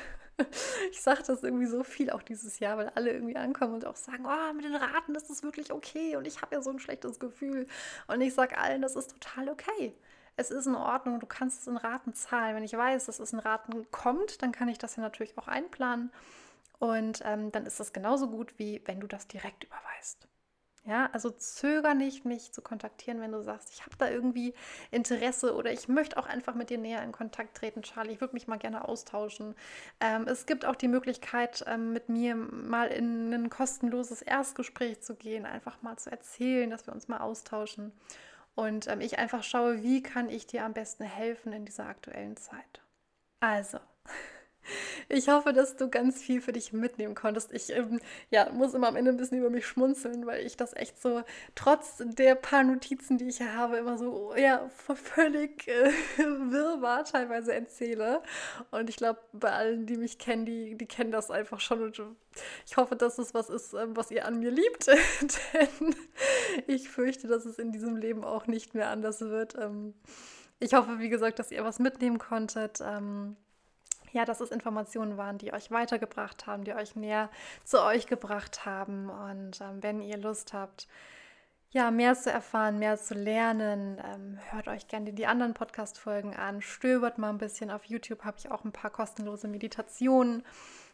[0.90, 3.94] Ich sage das irgendwie so viel auch dieses Jahr, weil alle irgendwie ankommen und auch
[3.94, 6.80] sagen, oh, mit den Raten ist es wirklich okay und ich habe ja so ein
[6.80, 7.68] schlechtes Gefühl.
[8.08, 9.94] Und ich sage allen, das ist total okay.
[10.36, 12.56] Es ist in Ordnung, du kannst es in Raten zahlen.
[12.56, 15.46] Wenn ich weiß, dass es in Raten kommt, dann kann ich das ja natürlich auch
[15.46, 16.10] einplanen.
[16.80, 20.26] Und ähm, dann ist das genauso gut, wie wenn du das direkt überweist.
[20.86, 24.52] Ja, also zöger nicht, mich zu kontaktieren, wenn du sagst, ich habe da irgendwie
[24.90, 28.12] Interesse oder ich möchte auch einfach mit dir näher in Kontakt treten, Charlie.
[28.12, 29.54] Ich würde mich mal gerne austauschen.
[30.00, 35.14] Ähm, es gibt auch die Möglichkeit, ähm, mit mir mal in ein kostenloses Erstgespräch zu
[35.14, 37.92] gehen, einfach mal zu erzählen, dass wir uns mal austauschen.
[38.54, 42.36] Und ähm, ich einfach schaue, wie kann ich dir am besten helfen in dieser aktuellen
[42.36, 42.82] Zeit.
[43.40, 43.78] Also.
[45.08, 47.52] Ich hoffe, dass du ganz viel für dich mitnehmen konntest.
[47.52, 48.00] Ich ähm,
[48.30, 51.22] ja, muss immer am Ende ein bisschen über mich schmunzeln, weil ich das echt so,
[51.54, 57.54] trotz der paar Notizen, die ich hier habe, immer so ja, völlig äh, wirrwarr teilweise
[57.54, 58.22] erzähle.
[58.70, 61.82] Und ich glaube, bei allen, die mich kennen, die, die kennen das einfach schon.
[61.82, 62.00] Und
[62.66, 64.86] ich hoffe, dass es was ist, ähm, was ihr an mir liebt.
[65.52, 65.94] Denn
[66.66, 69.54] ich fürchte, dass es in diesem Leben auch nicht mehr anders wird.
[69.58, 69.94] Ähm,
[70.60, 72.80] ich hoffe, wie gesagt, dass ihr was mitnehmen konntet.
[72.80, 73.36] Ähm,
[74.14, 77.28] ja, dass es Informationen waren, die euch weitergebracht haben, die euch näher
[77.64, 79.10] zu euch gebracht haben.
[79.10, 80.86] Und ähm, wenn ihr Lust habt,
[81.70, 86.62] ja, mehr zu erfahren, mehr zu lernen, ähm, hört euch gerne die anderen Podcast-Folgen an,
[86.62, 87.72] stöbert mal ein bisschen.
[87.72, 90.44] Auf YouTube habe ich auch ein paar kostenlose Meditationen.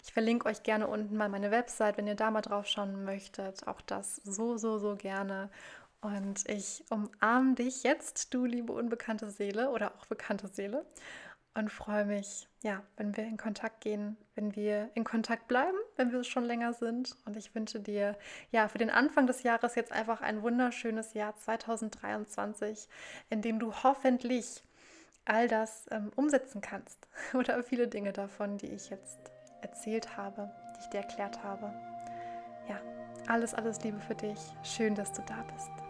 [0.03, 3.69] Ich verlinke euch gerne unten mal meine Website, wenn ihr da mal drauf schauen möchtet.
[3.69, 5.51] Auch das so, so, so gerne.
[6.01, 10.87] Und ich umarme dich jetzt, du liebe unbekannte Seele oder auch bekannte Seele
[11.55, 16.13] und freue mich, ja, wenn wir in Kontakt gehen, wenn wir in Kontakt bleiben, wenn
[16.13, 17.17] wir es schon länger sind.
[17.27, 18.17] Und ich wünsche dir,
[18.53, 22.89] ja, für den Anfang des Jahres jetzt einfach ein wunderschönes Jahr 2023,
[23.31, 24.63] in dem du hoffentlich
[25.25, 29.19] all das ähm, umsetzen kannst oder viele Dinge davon, die ich jetzt
[29.61, 31.73] erzählt habe, die ich dir erklärt habe.
[32.69, 32.81] Ja,
[33.27, 34.39] alles, alles Liebe für dich.
[34.63, 35.90] Schön, dass du da bist.